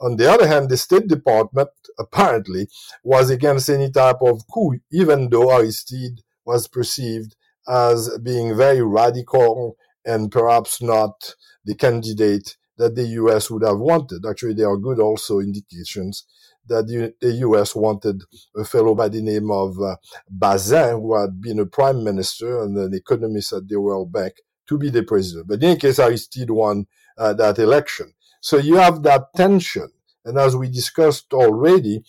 [0.00, 2.68] On the other hand, the State Department apparently
[3.02, 7.34] was against any type of coup, even though Aristide was perceived
[7.68, 11.34] as being very radical and perhaps not
[11.64, 14.24] the candidate that the US would have wanted.
[14.24, 16.24] Actually, there are good also indications
[16.68, 18.22] that the, US wanted
[18.56, 19.96] a fellow by the name of uh,
[20.28, 24.34] Bazin, who had been a prime minister and an economist at the World Bank,
[24.68, 25.48] to be the president.
[25.48, 26.86] But in any case, Aristide won
[27.18, 28.12] uh, that election.
[28.40, 29.88] So you have that tension.
[30.24, 32.02] And as we discussed already,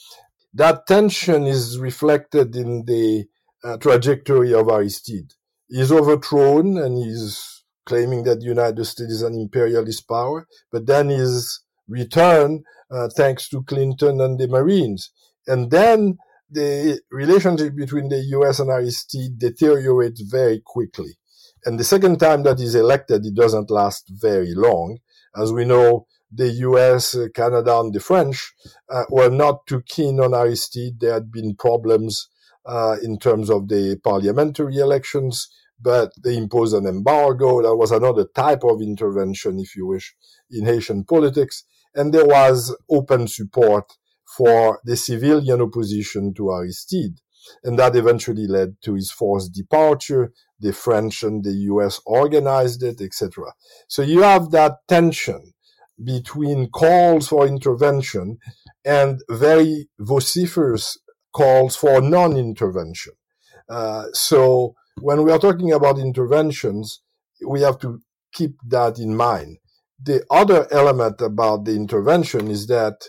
[0.54, 3.26] that tension is reflected in the
[3.64, 5.34] uh, trajectory of Aristide.
[5.68, 11.10] He's overthrown and he's claiming that the United States is an imperialist power, but then
[11.10, 15.12] his return uh, thanks to Clinton and the Marines.
[15.48, 16.18] And then
[16.50, 21.18] the relationship between the US and Aristide deteriorates very quickly.
[21.66, 25.00] And the second time that he's elected, it doesn't last very long.
[25.36, 28.54] As we know, the US, uh, Canada, and the French
[28.90, 31.00] uh, were not too keen on Aristide.
[31.00, 32.30] There had been problems
[32.66, 35.48] uh, in terms of the parliamentary elections,
[35.80, 37.62] but they imposed an embargo.
[37.62, 40.16] That was another type of intervention, if you wish,
[40.52, 41.64] in Haitian politics.
[41.98, 43.92] And there was open support
[44.38, 47.18] for the civilian opposition to Aristide.
[47.64, 50.32] And that eventually led to his forced departure.
[50.60, 53.54] The French and the US organized it, etc.
[53.88, 55.54] So you have that tension
[56.04, 58.38] between calls for intervention
[58.86, 60.98] and very vociferous
[61.34, 63.14] calls for non-intervention.
[63.70, 67.02] Uh, so when we are talking about interventions,
[67.46, 68.00] we have to
[68.34, 69.58] keep that in mind.
[70.02, 73.08] The other element about the intervention is that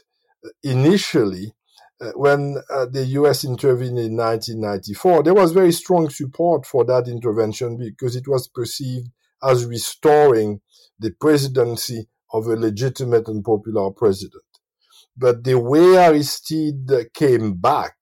[0.62, 1.52] initially,
[2.00, 7.08] uh, when uh, the US intervened in 1994, there was very strong support for that
[7.08, 9.08] intervention because it was perceived
[9.42, 10.60] as restoring
[10.98, 14.42] the presidency of a legitimate and popular president.
[15.16, 17.94] But the way Aristide came back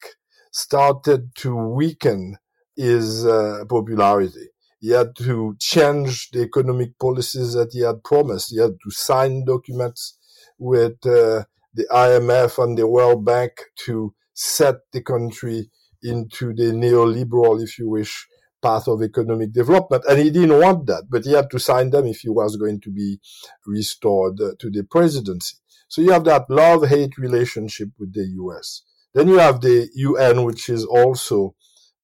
[0.52, 2.36] started to weaken
[2.76, 4.48] his uh, popularity.
[4.78, 8.50] He had to change the economic policies that he had promised.
[8.50, 10.18] He had to sign documents
[10.58, 13.52] with uh, the IMF and the World Bank
[13.86, 15.70] to set the country
[16.02, 18.26] into the neoliberal, if you wish,
[18.62, 20.04] path of economic development.
[20.08, 22.80] And he didn't want that, but he had to sign them if he was going
[22.82, 23.18] to be
[23.66, 25.56] restored uh, to the presidency.
[25.88, 28.82] So you have that love-hate relationship with the US.
[29.14, 31.54] Then you have the UN, which is also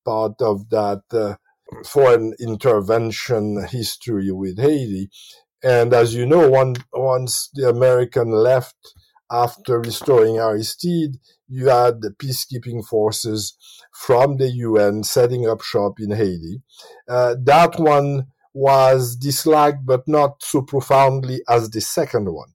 [0.04, 1.34] part of that uh,
[1.84, 5.10] foreign intervention history with Haiti.
[5.62, 8.76] And as you know, one, once the American left
[9.30, 11.18] after restoring Aristide,
[11.48, 13.56] you had the peacekeeping forces
[13.92, 16.62] from the UN setting up shop in Haiti.
[17.08, 22.52] Uh, that one was disliked, but not so profoundly as the second one.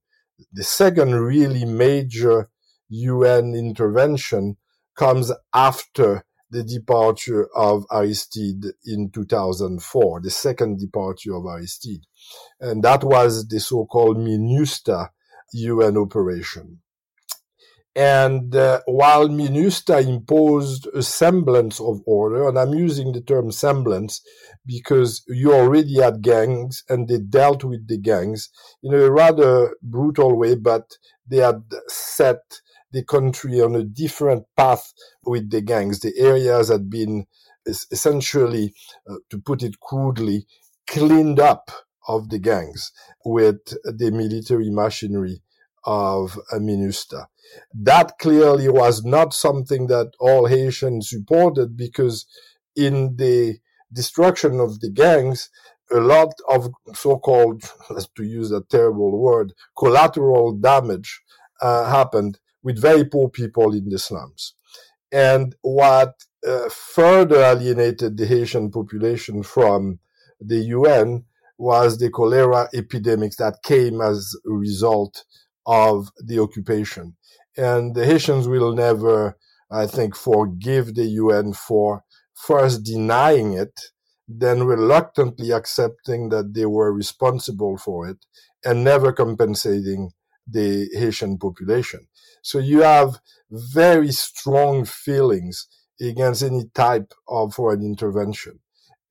[0.51, 2.49] The second really major
[2.89, 4.57] UN intervention
[4.95, 12.05] comes after the departure of Aristide in 2004, the second departure of Aristide.
[12.59, 15.09] And that was the so-called MINUSTAH
[15.53, 16.79] UN operation.
[17.95, 24.21] And uh, while MINUSTAH imposed a semblance of order, and I'm using the term semblance
[24.67, 28.49] because you already had gangs and they dealt with the gangs
[28.83, 30.91] in a rather brutal way, but
[31.27, 32.61] they had set
[32.91, 35.99] the country on a different path with the gangs.
[35.99, 37.25] The areas had been
[37.65, 38.73] essentially,
[39.09, 40.47] uh, to put it crudely,
[40.87, 41.69] cleaned up
[42.07, 42.91] of the gangs
[43.25, 45.41] with the military machinery
[45.83, 47.25] of a MINUSTAH.
[47.73, 52.25] That clearly was not something that all Haitians supported because
[52.75, 53.57] in the
[53.91, 55.49] destruction of the gangs,
[55.91, 57.63] a lot of so-called,
[58.15, 61.21] to use a terrible word, collateral damage
[61.61, 64.53] uh, happened with very poor people in the slums.
[65.09, 66.15] And what
[66.45, 69.99] uh, further alienated the Haitian population from
[70.41, 71.23] the UN
[71.57, 75.23] was the cholera epidemics that came as a result
[75.65, 77.15] of the occupation.
[77.55, 79.37] And the Haitians will never,
[79.71, 82.03] I think, forgive the UN for
[82.35, 83.79] first denying it,
[84.27, 88.17] then reluctantly accepting that they were responsible for it,
[88.65, 90.11] and never compensating
[90.47, 92.07] the Haitian population.
[92.41, 93.19] So you have
[93.51, 95.67] very strong feelings
[95.99, 98.59] against any type of foreign intervention.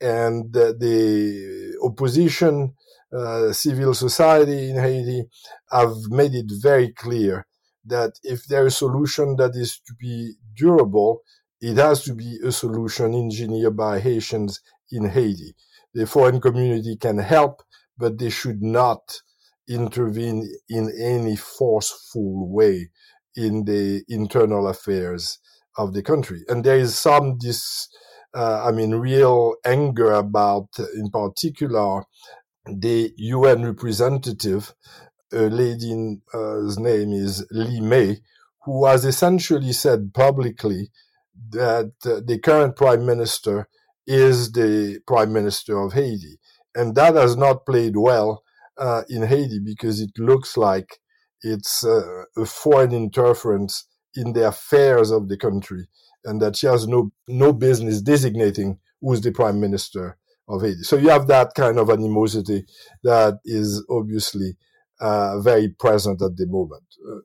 [0.00, 2.74] And the opposition,
[3.12, 5.24] uh, civil society in Haiti
[5.70, 7.46] have made it very clear
[7.84, 11.20] that if there is a solution that is to be durable,
[11.60, 14.60] it has to be a solution engineered by Haitians
[14.90, 15.54] in Haiti.
[15.94, 17.62] The foreign community can help,
[17.96, 19.22] but they should not
[19.68, 22.90] intervene in any forceful way
[23.34, 25.38] in the internal affairs
[25.76, 26.42] of the country.
[26.48, 27.88] And there is some this,
[28.34, 32.04] uh, I mean, real anger about, in particular,
[32.66, 34.74] the UN representative,
[35.32, 38.16] a lady, uh, name is La Lime,
[38.64, 40.90] who has essentially said publicly
[41.50, 43.68] that uh, the current prime minister
[44.06, 46.38] is the prime minister of Haiti.
[46.74, 48.42] And that has not played well
[48.78, 50.98] uh, in Haiti because it looks like
[51.42, 55.88] it's uh, a foreign interference in the affairs of the country
[56.24, 60.18] and that she has no, no business designating who's the prime minister
[60.48, 60.82] of Haiti.
[60.82, 62.64] So you have that kind of animosity
[63.02, 64.56] that is obviously
[65.00, 66.84] uh, very present at the moment.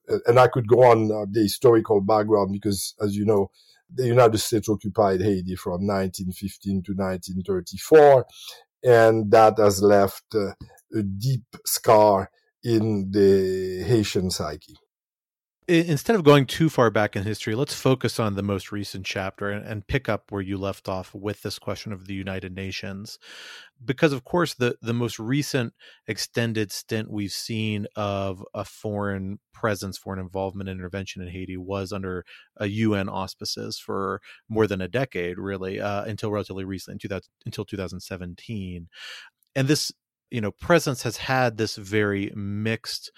[0.09, 3.49] Uh, and I could go on uh, the historical background because, as you know,
[3.93, 8.25] the United States occupied Haiti from 1915 to 1934,
[8.83, 10.53] and that has left uh,
[10.93, 12.29] a deep scar
[12.63, 14.77] in the Haitian psyche.
[15.71, 19.49] Instead of going too far back in history, let's focus on the most recent chapter
[19.49, 23.17] and, and, pick up where you left off with this question of the United Nations.
[23.83, 25.73] Because, of course, the, the most recent
[26.07, 32.25] extended stint we've seen of a foreign presence, foreign involvement, intervention in Haiti was under
[32.57, 34.19] a UN auspices for
[34.49, 38.89] more than a decade, really, uh, until relatively recently, 2000, until 2017.
[39.55, 39.93] And this
[40.31, 43.11] you know presence has had this very mixed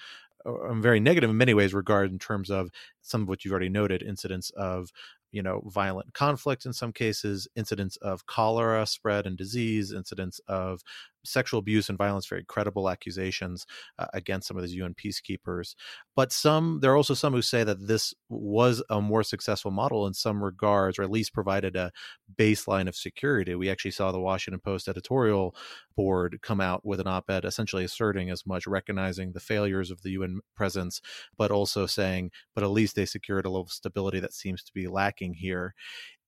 [0.81, 2.69] very negative in many ways regard in terms of
[3.01, 4.91] some of what you've already noted incidents of
[5.33, 10.81] you know violent conflict in some cases incidents of cholera spread and disease incidents of
[11.25, 13.65] sexual abuse and violence, very credible accusations
[13.99, 15.75] uh, against some of these UN peacekeepers.
[16.15, 20.05] But some, there are also some who say that this was a more successful model
[20.05, 21.91] in some regards, or at least provided a
[22.35, 23.55] baseline of security.
[23.55, 25.55] We actually saw the Washington Post editorial
[25.95, 30.01] board come out with an op ed essentially asserting as much, recognizing the failures of
[30.01, 31.01] the UN presence,
[31.37, 34.73] but also saying, but at least they secured a level of stability that seems to
[34.73, 35.73] be lacking here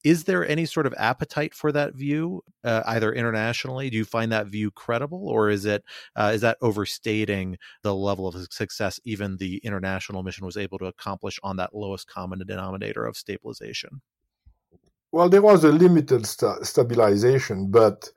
[0.05, 3.89] is there any sort of appetite for that view, uh, either internationally?
[3.89, 5.83] Do you find that view credible, or is it
[6.15, 10.85] uh, is that overstating the level of success even the international mission was able to
[10.85, 14.01] accomplish on that lowest common denominator of stabilization?
[15.11, 18.09] Well, there was a limited st- stabilization, but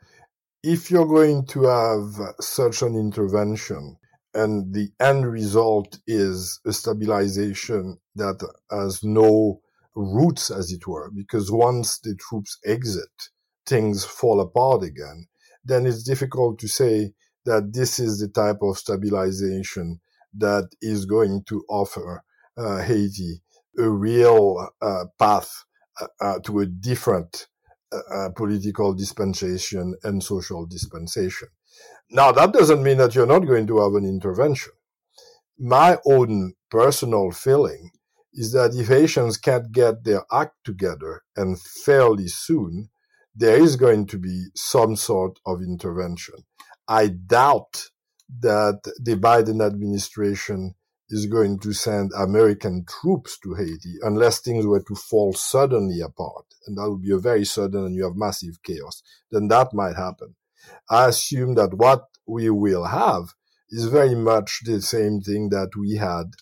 [0.62, 3.96] if you're going to have such an intervention
[4.34, 9.62] and the end result is a stabilization that has no
[9.98, 13.30] roots, as it were, because once the troops exit,
[13.66, 15.26] things fall apart again,
[15.64, 17.12] then it's difficult to say
[17.44, 20.00] that this is the type of stabilization
[20.34, 22.22] that is going to offer
[22.56, 23.42] uh, Haiti
[23.78, 25.64] a real uh, path
[26.00, 27.46] uh, uh to a different
[27.92, 31.48] uh, uh, political dispensation and social dispensation.
[32.10, 34.72] Now, that doesn't mean that you're not going to have an intervention.
[35.58, 37.90] My own personal feeling
[38.32, 42.90] is that if Haitians can't get their act together and fairly soon,
[43.34, 46.34] there is going to be some sort of intervention.
[46.86, 47.90] I doubt
[48.40, 50.74] that the Biden administration
[51.10, 56.44] is going to send American troops to Haiti unless things were to fall suddenly apart.
[56.66, 59.02] And that would be a very sudden and you have massive chaos.
[59.30, 60.34] Then that might happen.
[60.90, 63.34] I assume that what we will have
[63.70, 66.32] is very much the same thing that we had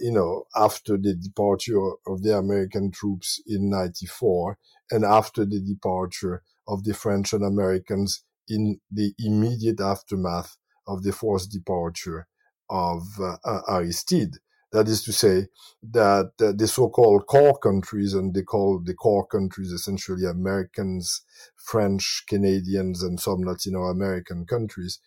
[0.00, 4.58] you know, after the departure of the American troops in 94
[4.90, 11.12] and after the departure of the French and Americans in the immediate aftermath of the
[11.12, 12.26] forced departure
[12.70, 14.36] of uh, uh Aristide.
[14.72, 15.46] That is to say
[15.92, 21.22] that uh, the so-called core countries, and they call the core countries essentially Americans,
[21.56, 24.98] French, Canadians, and some Latino American countries,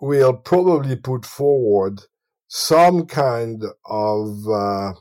[0.00, 2.02] will probably put forward
[2.54, 4.92] some kind of uh,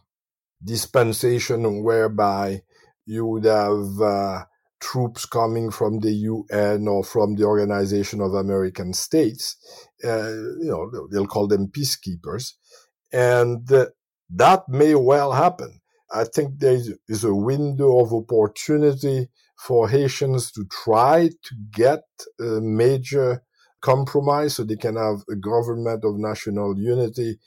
[0.64, 2.62] dispensation whereby
[3.06, 4.46] you would have uh,
[4.80, 9.58] troops coming from the UN or from the Organization of American States.
[10.02, 10.32] Uh,
[10.62, 12.54] you know, they'll call them peacekeepers.
[13.12, 13.88] And uh,
[14.30, 15.82] that may well happen.
[16.10, 16.80] I think there
[17.10, 19.28] is a window of opportunity
[19.58, 22.04] for Haitians to try to get
[22.40, 23.44] a major
[23.82, 27.38] compromise so they can have a government of national unity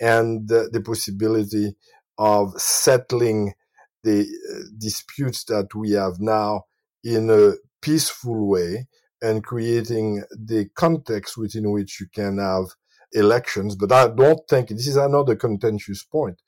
[0.00, 1.74] and the possibility
[2.18, 3.54] of settling
[4.02, 6.64] the uh, disputes that we have now
[7.04, 8.86] in a peaceful way
[9.20, 12.64] and creating the context within which you can have
[13.12, 13.76] elections.
[13.76, 16.42] But I don't think this is another contentious point.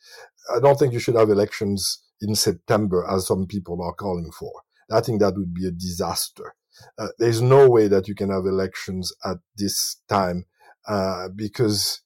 [0.54, 4.52] I don't think you should have elections in September as some people are calling for.
[4.90, 6.54] I think that would be a disaster.
[6.98, 10.44] Uh, there's no way that you can have elections at this time
[10.88, 12.02] uh, because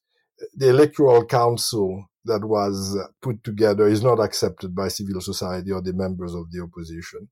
[0.55, 5.93] the electoral council that was put together is not accepted by civil society or the
[5.93, 7.29] members of the opposition.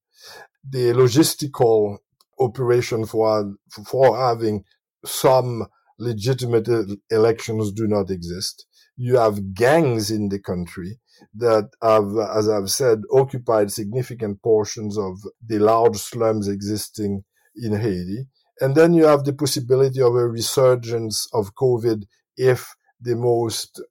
[0.68, 1.98] The logistical
[2.40, 3.54] operation for,
[3.86, 4.64] for having
[5.06, 5.68] some
[6.00, 6.68] legitimate
[7.10, 8.66] elections do not exist.
[8.96, 11.00] You have gangs in the country
[11.36, 17.24] that have, as I've said, occupied significant portions of the large slums existing
[17.56, 18.28] in Haiti.
[18.60, 22.04] And then you have the possibility of a resurgence of COVID
[22.36, 23.82] if the most,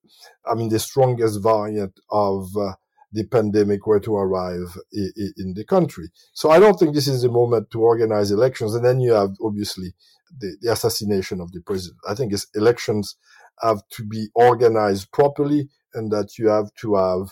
[0.44, 2.72] I mean, the strongest variant of uh,
[3.12, 6.10] the pandemic were to arrive I- I in the country.
[6.32, 8.74] So I don't think this is the moment to organize elections.
[8.74, 9.94] And then you have obviously
[10.38, 12.00] the, the assassination of the president.
[12.08, 13.16] I think elections
[13.62, 17.28] have to be organized properly and that you have to have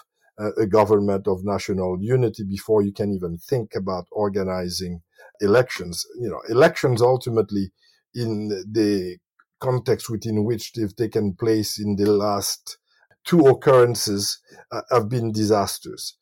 [0.59, 5.01] a government of national unity before you can even think about organizing
[5.41, 6.05] elections.
[6.21, 7.71] You know, elections ultimately
[8.15, 9.19] in the
[9.61, 12.79] context within which they've taken place in the last
[13.25, 14.41] two occurrences
[14.71, 16.17] uh, have been disasters.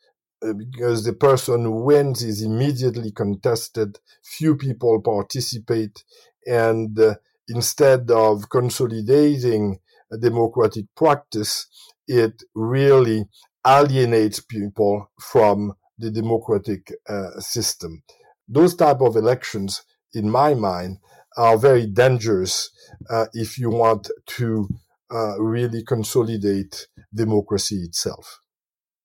[0.44, 6.04] Uh, because the person who wins is immediately contested, few people participate,
[6.46, 7.14] and uh,
[7.48, 9.78] instead of consolidating a
[10.18, 11.66] democratic practice,
[12.06, 13.24] it really
[13.66, 18.02] alienates people from the democratic uh, system.
[18.48, 19.82] Those type of elections,
[20.12, 20.98] in my mind,
[21.36, 22.70] are very dangerous
[23.08, 24.68] uh, if you want to
[25.10, 28.41] uh, really consolidate democracy itself.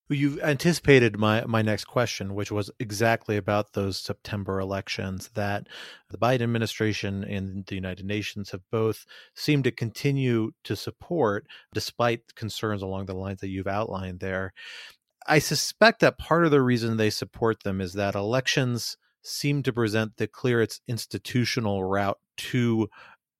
[0.09, 5.67] You've anticipated my, my next question, which was exactly about those September elections that
[6.09, 9.05] the Biden administration and the United Nations have both
[9.35, 14.53] seemed to continue to support, despite concerns along the lines that you've outlined there.
[15.27, 19.73] I suspect that part of the reason they support them is that elections seem to
[19.73, 22.87] present the clearest institutional route to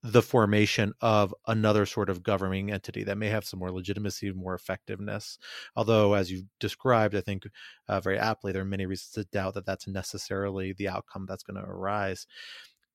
[0.03, 4.53] the formation of another sort of governing entity that may have some more legitimacy, more
[4.53, 5.39] effectiveness.
[5.75, 7.47] Although, as you described, I think
[7.87, 11.43] uh, very aptly, there are many reasons to doubt that that's necessarily the outcome that's
[11.43, 12.27] going to arise.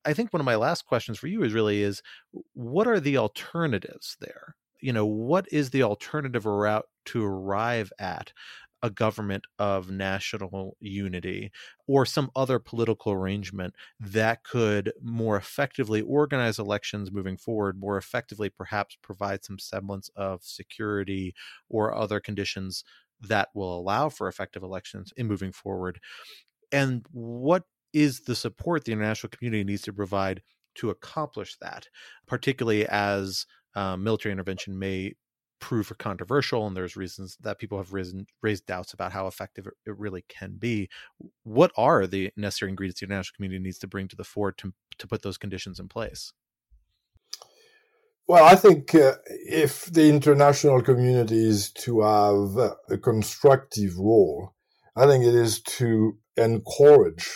[0.05, 2.03] I think one of my last questions for you is really is
[2.55, 4.57] what are the alternatives there?
[4.81, 8.33] You know, what is the alternative route to arrive at
[8.83, 11.51] a government of national unity
[11.87, 18.51] or some other political arrangement that could more effectively organize elections moving forward, more effectively
[18.51, 21.35] perhaps provide some semblance of security
[21.69, 22.85] or other conditions
[23.21, 26.01] that will allow for effective elections in moving forward.
[26.73, 30.43] And what is the support the international community needs to provide
[30.75, 31.89] to accomplish that,
[32.27, 35.15] particularly as um, military intervention may
[35.63, 39.75] prove controversial and there's reasons that people have risen, raised doubts about how effective it,
[39.87, 40.91] it, really can be.
[41.45, 44.75] What are the necessary ingredients the international community needs to bring to the fore to,
[44.99, 46.33] to put those conditions in place?
[48.29, 52.57] Well i think uh, if the international community is to have
[52.89, 54.55] a constructive role
[54.97, 57.29] i think it is to encourage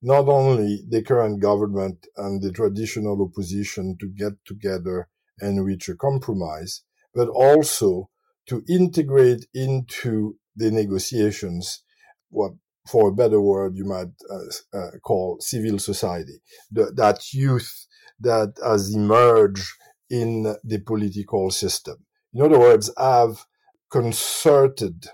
[0.00, 5.08] not only the current government and the traditional opposition to get together
[5.40, 6.82] and reach a compromise
[7.14, 8.08] but also
[8.46, 11.82] to integrate into the negotiations
[12.30, 12.52] what
[12.86, 16.40] for a better word you might uh, uh, call civil society.
[16.70, 17.86] The, that youth
[18.20, 19.68] that has emerged
[20.10, 22.04] in the political system.
[22.34, 23.44] In other words have
[23.90, 25.06] concerted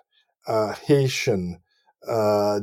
[0.46, 1.60] uh, haitian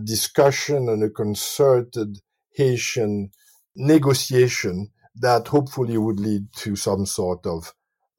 [0.03, 2.19] discussion and a concerted
[2.53, 3.29] haitian
[3.75, 7.73] negotiation that hopefully would lead to some sort of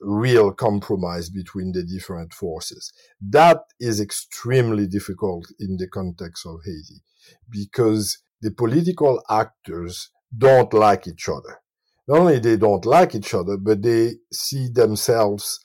[0.07, 2.93] real compromise between the different forces.
[3.21, 7.03] That is extremely difficult in the context of Haiti
[7.51, 11.61] because the political actors don't like each other.
[12.07, 15.59] Not only they don't like each other, but they see themselves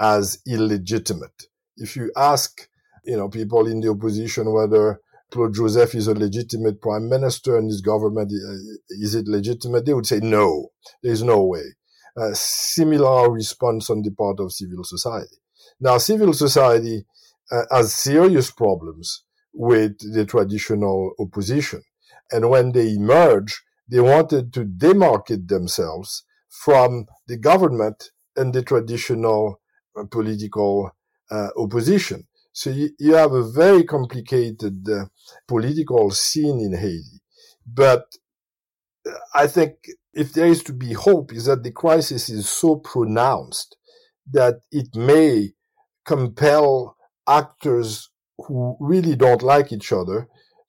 [0.00, 1.48] as illegitimate.
[1.76, 2.68] If you ask,
[3.04, 5.00] you know, people in the opposition whether
[5.32, 8.54] Claude Joseph is a legitimate prime minister and his government, uh,
[8.90, 9.86] is it legitimate?
[9.86, 10.68] They would say no,
[11.02, 11.64] there's no way.
[12.16, 15.36] A similar response on the part of civil society.
[15.80, 17.04] Now, civil society
[17.50, 21.82] uh, has serious problems with the traditional opposition.
[22.30, 29.60] And when they emerge, they wanted to demarcate themselves from the government and the traditional
[29.98, 30.90] uh, political
[31.30, 32.26] uh, opposition.
[32.52, 35.06] So you, you, have a very complicated uh,
[35.46, 37.20] political scene in Haiti.
[37.66, 38.04] But
[39.06, 39.74] uh, I think
[40.14, 43.76] if there is to be hope is that the crisis is so pronounced
[44.30, 45.52] that it may
[46.04, 46.96] compel
[47.28, 50.28] actors who really don't like each other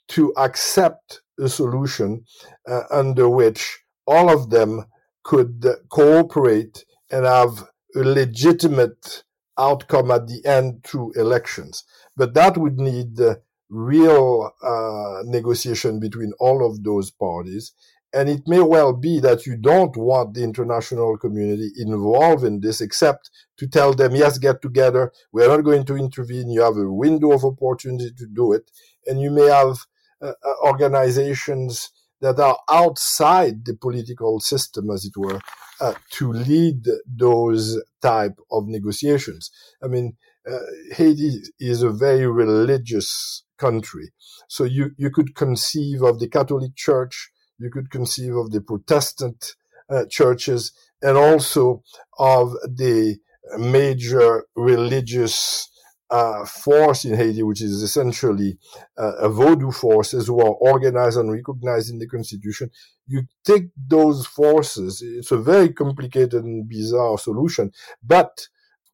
[0.10, 2.26] to accept a solution
[2.68, 4.86] uh, under which all of them
[5.24, 9.24] could cooperate and have a legitimate
[9.58, 11.84] outcome at the end through elections.
[12.16, 13.36] But that would need uh,
[13.70, 17.74] real uh, negotiation between all of those parties.
[18.12, 22.82] And it may well be that you don't want the international community involved in this,
[22.82, 25.12] except to tell them, yes, get together.
[25.32, 26.50] We're not going to intervene.
[26.50, 28.72] You have a window of opportunity to do it.
[29.06, 29.86] And you may have
[30.22, 31.92] uh, uh organizations
[32.22, 35.40] that are outside the political system, as it were,
[35.80, 39.52] uh, to lead those type of negotiations.
[39.84, 40.18] I mean,
[40.50, 40.58] uh,
[40.92, 44.12] Haiti is a very religious country,
[44.48, 49.56] so you you could conceive of the Catholic Church, you could conceive of the Protestant
[49.90, 51.84] uh, churches, and also
[52.18, 53.18] of the
[53.58, 55.70] major religious
[56.10, 58.58] uh, force in Haiti, which is essentially
[58.98, 62.70] uh, a voodoo forces who are organized and recognized in the constitution.
[63.08, 65.02] You take those forces.
[65.04, 67.72] It's a very complicated and bizarre solution,
[68.04, 68.48] but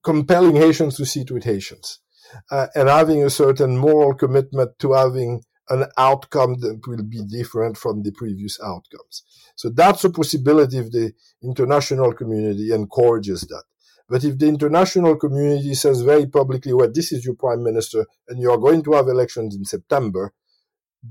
[0.04, 2.00] compelling Haitians to sit with Haitians
[2.52, 7.78] uh, and having a certain moral commitment to having an outcome that will be different
[7.78, 9.24] from the previous outcomes.
[9.56, 11.14] So that's a possibility if the
[11.44, 13.64] international community encourages that.
[14.08, 18.40] But if the international community says very publicly, well, this is your prime minister and
[18.40, 20.34] you are going to have elections in September,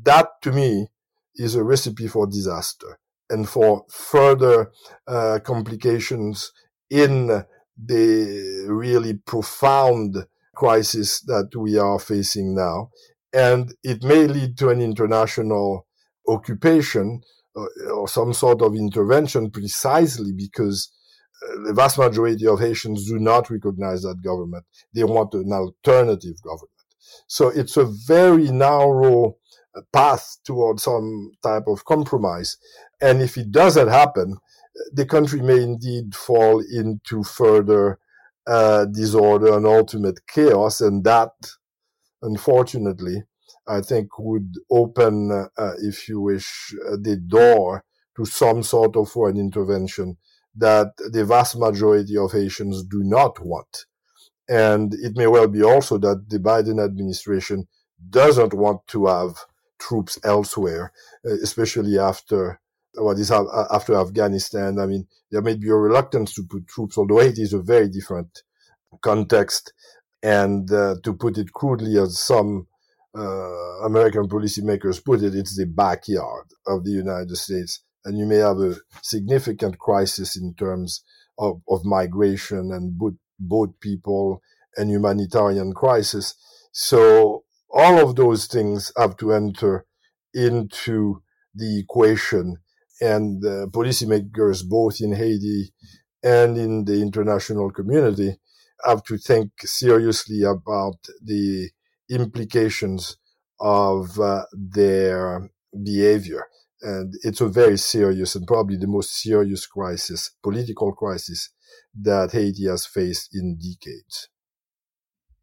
[0.02, 0.88] that to me
[1.34, 2.98] is a recipe for disaster
[3.28, 4.70] and for further
[5.08, 6.52] uh, complications
[6.90, 7.44] in
[7.76, 12.90] the really profound crisis that we are facing now.
[13.34, 15.86] And it may lead to an international
[16.28, 17.20] occupation
[17.54, 20.90] or, uh, or some sort of intervention precisely because
[21.64, 24.64] the vast majority of Haitians do not recognize that government.
[24.94, 26.70] They want an alternative government.
[27.26, 29.36] So it's a very narrow
[29.76, 32.56] uh, path towards some type of compromise.
[33.00, 34.36] And if it doesn't happen,
[34.92, 37.98] the country may indeed fall into further
[38.46, 40.80] uh, disorder and ultimate chaos.
[40.80, 41.32] And that,
[42.24, 43.22] unfortunately,
[43.66, 47.84] I think would open, uh, if you wish, uh, the door
[48.16, 50.16] to some sort of foreign intervention
[50.56, 53.86] that the vast majority of Haitians do not want.
[54.48, 57.66] And it may well be also that the Biden administration
[58.10, 59.36] doesn't want to have
[59.78, 60.92] troops elsewhere,
[61.26, 62.60] uh, especially after
[62.96, 64.78] what is after Afghanistan.
[64.78, 67.88] I mean, there may be a reluctance to put troops, although it is a very
[67.88, 68.42] different
[69.02, 69.72] context.
[70.24, 72.66] And uh, to put it crudely, as some
[73.16, 78.36] uh, American policymakers put it, it's the backyard of the United States and you may
[78.36, 81.02] have a significant crisis in terms
[81.38, 84.42] of, of migration and boat, boat people
[84.76, 86.34] and humanitarian crisis.
[86.72, 89.86] So all of those things have to enter
[90.34, 91.22] into
[91.54, 92.58] the equation
[93.00, 95.72] and uh, policymakers both in Haiti
[96.22, 98.36] and in the international community
[98.84, 101.70] have to think seriously about the
[102.10, 103.16] implications
[103.60, 105.50] of uh, their
[105.82, 106.46] behavior.
[106.82, 111.50] And it's a very serious and probably the most serious crisis, political crisis
[111.98, 114.28] that Haiti has faced in decades.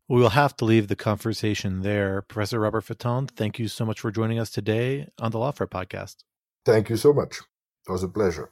[0.08, 2.22] We will have to leave the conversation there.
[2.22, 6.18] Professor Robert Fatton, thank you so much for joining us today on the Lawfare podcast.
[6.66, 7.40] Thank you so much.
[7.88, 8.52] It was a pleasure.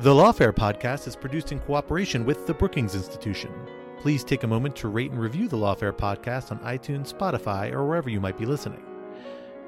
[0.00, 3.52] The Lawfare podcast is produced in cooperation with the Brookings Institution.
[3.98, 7.84] Please take a moment to rate and review the Lawfare podcast on iTunes, Spotify, or
[7.84, 8.84] wherever you might be listening.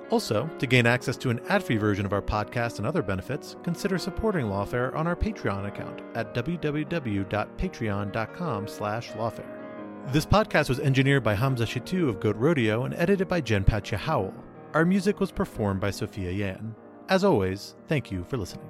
[0.09, 3.99] Also, to gain access to an ad-free version of our podcast and other benefits, consider
[3.99, 10.13] supporting Lawfare on our Patreon account at www.patreon.com slash lawfare.
[10.13, 13.97] This podcast was engineered by Hamza Shitu of Goat Rodeo and edited by Jen Patja
[13.97, 14.33] Howell.
[14.75, 16.77] Our music was performed by Sophia Yan.
[17.09, 18.70] As always, thank you for listening.